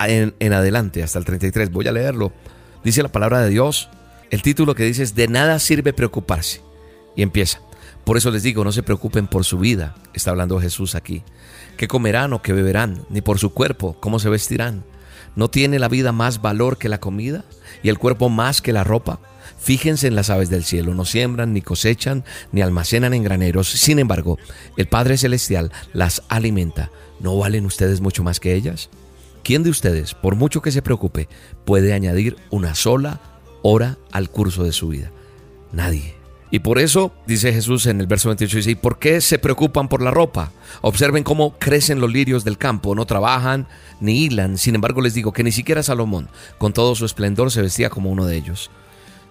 en, 0.00 0.34
en 0.38 0.52
adelante, 0.52 1.02
hasta 1.02 1.18
el 1.18 1.24
33. 1.24 1.70
Voy 1.70 1.88
a 1.88 1.92
leerlo. 1.92 2.32
Dice 2.84 3.02
la 3.02 3.10
palabra 3.10 3.40
de 3.40 3.50
Dios. 3.50 3.88
El 4.30 4.42
título 4.42 4.74
que 4.74 4.84
dice 4.84 5.02
es 5.02 5.14
De 5.14 5.28
nada 5.28 5.58
sirve 5.58 5.92
preocuparse. 5.92 6.60
Y 7.16 7.22
empieza. 7.22 7.60
Por 8.04 8.16
eso 8.16 8.30
les 8.30 8.42
digo, 8.42 8.64
no 8.64 8.72
se 8.72 8.82
preocupen 8.82 9.26
por 9.26 9.44
su 9.44 9.58
vida. 9.58 9.94
Está 10.14 10.30
hablando 10.30 10.60
Jesús 10.60 10.94
aquí. 10.94 11.24
¿Qué 11.76 11.88
comerán 11.88 12.32
o 12.32 12.42
qué 12.42 12.52
beberán? 12.52 13.04
Ni 13.10 13.20
por 13.20 13.38
su 13.38 13.52
cuerpo, 13.52 13.96
cómo 14.00 14.18
se 14.18 14.28
vestirán. 14.28 14.84
¿No 15.36 15.50
tiene 15.50 15.78
la 15.78 15.88
vida 15.88 16.10
más 16.10 16.40
valor 16.40 16.78
que 16.78 16.88
la 16.88 17.00
comida? 17.00 17.44
¿Y 17.82 17.90
el 17.90 17.98
cuerpo 17.98 18.28
más 18.28 18.62
que 18.62 18.72
la 18.72 18.82
ropa? 18.82 19.20
Fíjense 19.58 20.06
en 20.06 20.14
las 20.14 20.30
aves 20.30 20.50
del 20.50 20.64
cielo, 20.64 20.94
no 20.94 21.04
siembran, 21.04 21.52
ni 21.52 21.62
cosechan, 21.62 22.24
ni 22.52 22.62
almacenan 22.62 23.14
en 23.14 23.22
graneros. 23.22 23.68
Sin 23.68 23.98
embargo, 23.98 24.38
el 24.76 24.86
Padre 24.88 25.18
Celestial 25.18 25.72
las 25.92 26.22
alimenta. 26.28 26.90
¿No 27.20 27.36
valen 27.36 27.66
ustedes 27.66 28.00
mucho 28.00 28.22
más 28.22 28.40
que 28.40 28.54
ellas? 28.54 28.88
¿Quién 29.42 29.62
de 29.62 29.70
ustedes, 29.70 30.14
por 30.14 30.36
mucho 30.36 30.62
que 30.62 30.72
se 30.72 30.82
preocupe, 30.82 31.28
puede 31.64 31.92
añadir 31.92 32.36
una 32.50 32.74
sola 32.74 33.20
hora 33.62 33.98
al 34.12 34.30
curso 34.30 34.62
de 34.62 34.72
su 34.72 34.88
vida? 34.88 35.10
Nadie. 35.72 36.14
Y 36.50 36.60
por 36.60 36.78
eso, 36.78 37.12
dice 37.26 37.52
Jesús 37.52 37.86
en 37.86 38.00
el 38.00 38.06
verso 38.06 38.28
28, 38.30 38.56
dice, 38.56 38.70
¿y 38.70 38.74
por 38.74 38.98
qué 38.98 39.20
se 39.20 39.38
preocupan 39.38 39.88
por 39.88 40.00
la 40.00 40.10
ropa? 40.10 40.52
Observen 40.80 41.22
cómo 41.22 41.58
crecen 41.58 42.00
los 42.00 42.10
lirios 42.10 42.44
del 42.44 42.56
campo, 42.56 42.94
no 42.94 43.04
trabajan 43.04 43.68
ni 44.00 44.24
hilan. 44.24 44.56
Sin 44.56 44.74
embargo, 44.74 45.02
les 45.02 45.12
digo 45.12 45.32
que 45.32 45.44
ni 45.44 45.52
siquiera 45.52 45.82
Salomón, 45.82 46.30
con 46.56 46.72
todo 46.72 46.94
su 46.94 47.04
esplendor, 47.04 47.50
se 47.50 47.60
vestía 47.60 47.90
como 47.90 48.10
uno 48.10 48.24
de 48.24 48.36
ellos. 48.36 48.70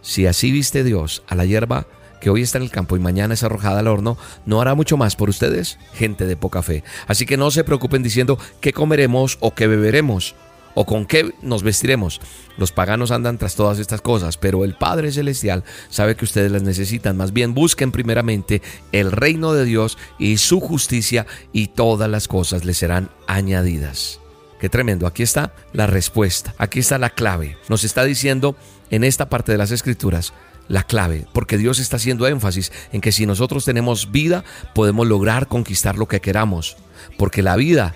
Si 0.08 0.26
así 0.26 0.54
viste 0.54 0.86
Dios 0.86 1.22
a 1.28 1.36
la 1.36 1.44
hierba 1.44 1.86
que 2.22 2.30
hoy 2.30 2.42
está 2.42 2.60
en 2.60 2.64
el 2.64 2.72
campo 2.72 2.96
y 2.96 3.00
mañana 3.02 3.34
es 3.34 3.44
arrojada 3.44 3.80
al 3.80 3.88
horno, 3.88 4.18
¿no 4.46 4.62
hará 4.62 4.74
mucho 4.74 4.96
más 4.96 5.18
por 5.18 5.28
ustedes? 5.28 5.78
Gente 5.92 6.26
de 6.26 6.38
poca 6.38 6.64
fe. 6.64 6.86
Así 7.08 7.26
que 7.26 7.36
no 7.36 7.52
se 7.52 7.66
preocupen 7.66 8.04
diciendo 8.04 8.40
qué 8.62 8.72
comeremos 8.72 9.38
o 9.42 9.54
qué 9.54 9.68
beberemos 9.68 10.34
o 10.76 10.86
con 10.86 11.06
qué 11.06 11.34
nos 11.42 11.62
vestiremos. 11.62 12.22
Los 12.56 12.72
paganos 12.72 13.12
andan 13.12 13.38
tras 13.38 13.56
todas 13.56 13.80
estas 13.80 14.00
cosas, 14.00 14.38
pero 14.38 14.64
el 14.64 14.76
Padre 14.76 15.12
Celestial 15.12 15.66
sabe 15.90 16.16
que 16.16 16.24
ustedes 16.24 16.54
las 16.54 16.64
necesitan. 16.64 17.18
Más 17.18 17.34
bien 17.34 17.54
busquen 17.54 17.92
primeramente 17.92 18.62
el 18.94 19.12
reino 19.12 19.52
de 19.52 19.66
Dios 19.66 19.98
y 20.18 20.38
su 20.38 20.62
justicia 20.62 21.28
y 21.52 21.68
todas 21.68 22.10
las 22.10 22.30
cosas 22.30 22.64
les 22.64 22.78
serán 22.78 23.10
añadidas. 23.28 24.22
Qué 24.60 24.70
tremendo, 24.70 25.06
aquí 25.06 25.22
está 25.22 25.54
la 25.72 25.86
respuesta, 25.86 26.56
aquí 26.58 26.80
está 26.80 26.98
la 26.98 27.12
clave. 27.12 27.58
Nos 27.70 27.84
está 27.84 28.04
diciendo 28.04 28.56
en 28.90 29.04
esta 29.04 29.30
parte 29.30 29.52
de 29.52 29.58
las 29.58 29.72
escrituras 29.72 30.34
la 30.68 30.84
clave, 30.84 31.28
porque 31.32 31.58
Dios 31.58 31.80
está 31.80 31.98
haciendo 31.98 32.28
énfasis 32.28 32.72
en 32.92 33.02
que 33.02 33.12
si 33.12 33.26
nosotros 33.26 33.66
tenemos 33.66 34.12
vida, 34.12 34.44
podemos 34.74 35.08
lograr 35.08 35.48
conquistar 35.48 35.98
lo 35.98 36.08
que 36.08 36.22
queramos, 36.22 36.76
porque 37.18 37.44
la 37.44 37.56
vida 37.56 37.96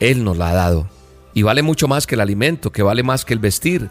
Él 0.00 0.24
nos 0.24 0.38
la 0.38 0.50
ha 0.50 0.54
dado. 0.54 0.88
Y 1.34 1.42
vale 1.42 1.62
mucho 1.62 1.88
más 1.88 2.06
que 2.06 2.14
el 2.14 2.22
alimento, 2.22 2.72
que 2.72 2.82
vale 2.82 3.02
más 3.02 3.24
que 3.24 3.34
el 3.34 3.38
vestir. 3.38 3.90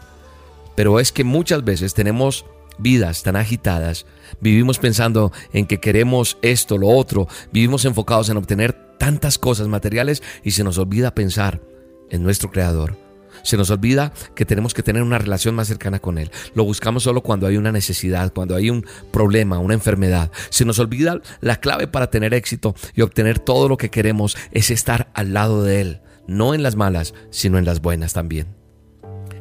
Pero 0.74 1.00
es 1.00 1.12
que 1.12 1.24
muchas 1.24 1.64
veces 1.64 1.94
tenemos 1.94 2.44
vidas 2.78 3.22
tan 3.22 3.36
agitadas, 3.36 4.06
vivimos 4.40 4.78
pensando 4.78 5.32
en 5.52 5.66
que 5.66 5.80
queremos 5.80 6.36
esto, 6.42 6.78
lo 6.78 6.88
otro, 6.88 7.28
vivimos 7.52 7.84
enfocados 7.84 8.28
en 8.28 8.36
obtener 8.36 8.72
tantas 8.98 9.38
cosas 9.38 9.68
materiales 9.68 10.22
y 10.44 10.50
se 10.50 10.64
nos 10.64 10.78
olvida 10.78 11.14
pensar 11.14 11.60
en 12.10 12.22
nuestro 12.22 12.50
Creador. 12.50 12.96
Se 13.42 13.56
nos 13.56 13.70
olvida 13.70 14.12
que 14.34 14.44
tenemos 14.44 14.74
que 14.74 14.82
tener 14.82 15.02
una 15.02 15.18
relación 15.18 15.54
más 15.54 15.68
cercana 15.68 16.00
con 16.00 16.18
Él. 16.18 16.30
Lo 16.54 16.64
buscamos 16.64 17.02
solo 17.02 17.22
cuando 17.22 17.46
hay 17.46 17.56
una 17.56 17.72
necesidad, 17.72 18.32
cuando 18.32 18.54
hay 18.54 18.70
un 18.70 18.84
problema, 19.12 19.58
una 19.58 19.74
enfermedad. 19.74 20.30
Se 20.50 20.64
nos 20.64 20.78
olvida 20.78 21.20
la 21.40 21.56
clave 21.56 21.86
para 21.86 22.10
tener 22.10 22.34
éxito 22.34 22.74
y 22.94 23.02
obtener 23.02 23.38
todo 23.38 23.68
lo 23.68 23.76
que 23.76 23.90
queremos 23.90 24.36
es 24.52 24.70
estar 24.70 25.10
al 25.14 25.32
lado 25.32 25.62
de 25.62 25.80
Él, 25.80 26.00
no 26.26 26.54
en 26.54 26.62
las 26.62 26.76
malas, 26.76 27.14
sino 27.30 27.58
en 27.58 27.64
las 27.64 27.80
buenas 27.80 28.12
también. 28.12 28.58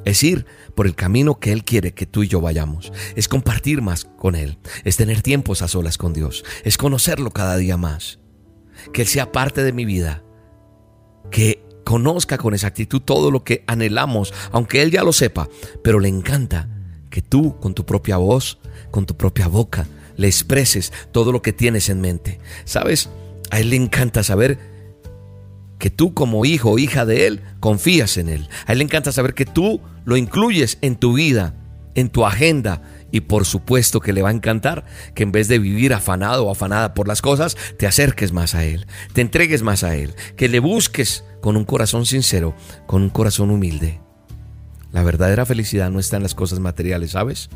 Es 0.06 0.24
ir 0.24 0.46
por 0.74 0.88
el 0.88 0.96
camino 0.96 1.38
que 1.40 1.52
Él 1.52 1.66
quiere 1.66 1.94
que 1.94 2.06
tú 2.06 2.24
y 2.24 2.30
yo 2.30 2.40
vayamos. 2.40 2.94
Es 3.18 3.28
compartir 3.28 3.82
más 3.82 4.06
con 4.06 4.36
Él. 4.36 4.58
Es 4.86 4.96
tener 4.96 5.22
tiempos 5.22 5.62
a 5.62 5.68
solas 5.68 5.98
con 5.98 6.14
Dios. 6.14 6.46
Es 6.64 6.78
conocerlo 6.78 7.32
cada 7.32 7.58
día 7.58 7.76
más. 7.76 8.20
Que 8.94 9.02
Él 9.02 9.08
sea 9.10 9.34
parte 9.34 9.64
de 9.64 9.74
mi 9.74 9.84
vida. 9.84 10.24
Que 11.30 11.67
conozca 11.88 12.38
con 12.38 12.54
exactitud 12.54 13.00
todo 13.00 13.32
lo 13.32 13.46
que 13.46 13.64
anhelamos, 13.66 14.34
aunque 14.52 14.82
Él 14.82 14.92
ya 14.92 15.04
lo 15.04 15.14
sepa, 15.14 15.48
pero 15.86 16.02
le 16.02 16.10
encanta 16.10 16.68
que 17.10 17.22
tú 17.22 17.58
con 17.62 17.74
tu 17.74 17.86
propia 17.86 18.18
voz, 18.18 18.60
con 18.92 19.06
tu 19.06 19.16
propia 19.16 19.48
boca, 19.48 19.88
le 20.18 20.28
expreses 20.28 20.92
todo 21.14 21.32
lo 21.32 21.42
que 21.42 21.54
tienes 21.54 21.88
en 21.88 22.02
mente. 22.02 22.42
¿Sabes? 22.66 23.08
A 23.52 23.62
Él 23.62 23.70
le 23.70 23.78
encanta 23.78 24.22
saber 24.22 24.60
que 25.80 25.90
tú 25.90 26.14
como 26.14 26.44
hijo 26.44 26.72
o 26.72 26.78
hija 26.78 27.06
de 27.06 27.26
Él 27.26 27.42
confías 27.62 28.18
en 28.18 28.28
Él. 28.28 28.50
A 28.66 28.74
Él 28.74 28.80
le 28.80 28.84
encanta 28.84 29.14
saber 29.14 29.34
que 29.34 29.46
tú 29.46 29.80
lo 30.04 30.18
incluyes 30.18 30.80
en 30.82 30.98
tu 30.98 31.14
vida, 31.14 31.54
en 31.96 32.10
tu 32.10 32.26
agenda 32.26 32.82
y 33.18 33.22
por 33.22 33.46
supuesto 33.46 34.00
que 34.00 34.14
le 34.14 34.22
va 34.22 34.30
a 34.30 34.34
encantar 34.34 34.86
que 35.16 35.24
en 35.24 35.32
vez 35.32 35.48
de 35.48 35.58
vivir 35.58 35.94
afanado 35.94 36.46
o 36.46 36.52
afanada 36.52 36.94
por 36.94 37.08
las 37.08 37.24
cosas, 37.24 37.58
te 37.78 37.88
acerques 37.88 38.32
más 38.32 38.54
a 38.54 38.64
Él, 38.64 38.86
te 39.14 39.22
entregues 39.22 39.64
más 39.64 39.84
a 39.84 39.96
Él, 39.96 40.14
que 40.36 40.48
le 40.48 40.60
busques 40.60 41.24
con 41.42 41.58
un 41.58 41.66
corazón 41.66 42.06
sincero, 42.06 42.56
con 42.86 43.02
un 43.02 43.10
corazón 43.10 43.50
humilde. 43.50 44.00
La 44.92 45.02
verdadera 45.02 45.46
felicidad 45.46 45.90
no 45.90 46.00
está 46.00 46.18
en 46.18 46.24
las 46.24 46.36
cosas 46.36 46.60
materiales, 46.60 47.12
¿sabes? 47.12 47.50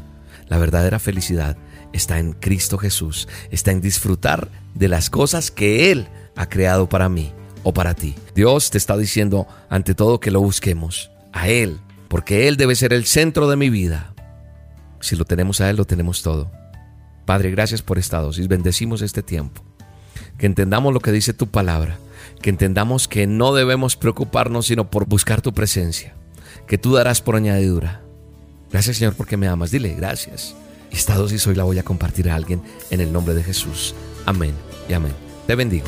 La 0.48 0.58
verdadera 0.58 0.98
felicidad 0.98 1.58
está 1.94 2.18
en 2.18 2.34
Cristo 2.34 2.80
Jesús, 2.80 3.28
está 3.52 3.72
en 3.72 3.82
disfrutar 3.82 4.50
de 4.74 4.88
las 4.88 5.12
cosas 5.12 5.52
que 5.52 5.92
Él 5.92 6.08
ha 6.36 6.50
creado 6.50 6.90
para 6.90 7.08
mí 7.08 7.32
o 7.62 7.72
para 7.72 7.94
ti. 7.94 8.16
Dios 8.34 8.72
te 8.72 8.80
está 8.80 8.98
diciendo 8.98 9.48
ante 9.70 9.94
todo 9.94 10.20
que 10.20 10.32
lo 10.32 10.42
busquemos 10.42 11.12
a 11.34 11.50
Él, 11.50 11.80
porque 12.08 12.48
Él 12.48 12.58
debe 12.58 12.76
ser 12.76 12.94
el 12.94 13.06
centro 13.06 13.48
de 13.48 13.58
mi 13.58 13.70
vida. 13.70 14.11
Si 15.02 15.16
lo 15.16 15.26
tenemos 15.26 15.62
a 15.62 15.70
Él, 15.70 15.78
lo 15.78 15.86
tenemos 15.86 16.22
todo. 16.22 16.50
Padre, 17.26 17.52
gracias 17.52 17.82
por 17.82 17.98
esta 17.98 18.20
dosis. 18.20 18.48
Bendecimos 18.48 19.02
este 19.02 19.24
tiempo. 19.24 19.64
Que 20.38 20.46
entendamos 20.46 20.94
lo 20.94 21.00
que 21.00 21.12
dice 21.12 21.34
tu 21.34 21.48
palabra. 21.48 21.98
Que 22.42 22.50
entendamos 22.50 23.08
que 23.08 23.28
no 23.28 23.54
debemos 23.54 23.96
preocuparnos 23.96 24.68
sino 24.68 24.90
por 24.90 25.06
buscar 25.08 25.42
tu 25.42 25.54
presencia. 25.54 26.14
Que 26.68 26.78
tú 26.78 26.94
darás 26.94 27.22
por 27.22 27.36
añadidura. 27.36 28.02
Gracias 28.72 28.98
Señor 28.98 29.16
porque 29.16 29.38
me 29.38 29.48
amas. 29.48 29.72
Dile 29.72 29.94
gracias. 29.96 30.56
Y 30.92 30.96
esta 30.96 31.16
dosis 31.16 31.46
hoy 31.48 31.56
la 31.56 31.64
voy 31.64 31.80
a 31.80 31.84
compartir 31.84 32.30
a 32.30 32.36
alguien 32.36 32.62
en 32.90 33.02
el 33.02 33.12
nombre 33.12 33.34
de 33.34 33.44
Jesús. 33.44 33.96
Amén 34.26 34.54
y 34.90 34.94
amén. 34.94 35.14
Te 35.48 35.56
bendigo. 35.56 35.88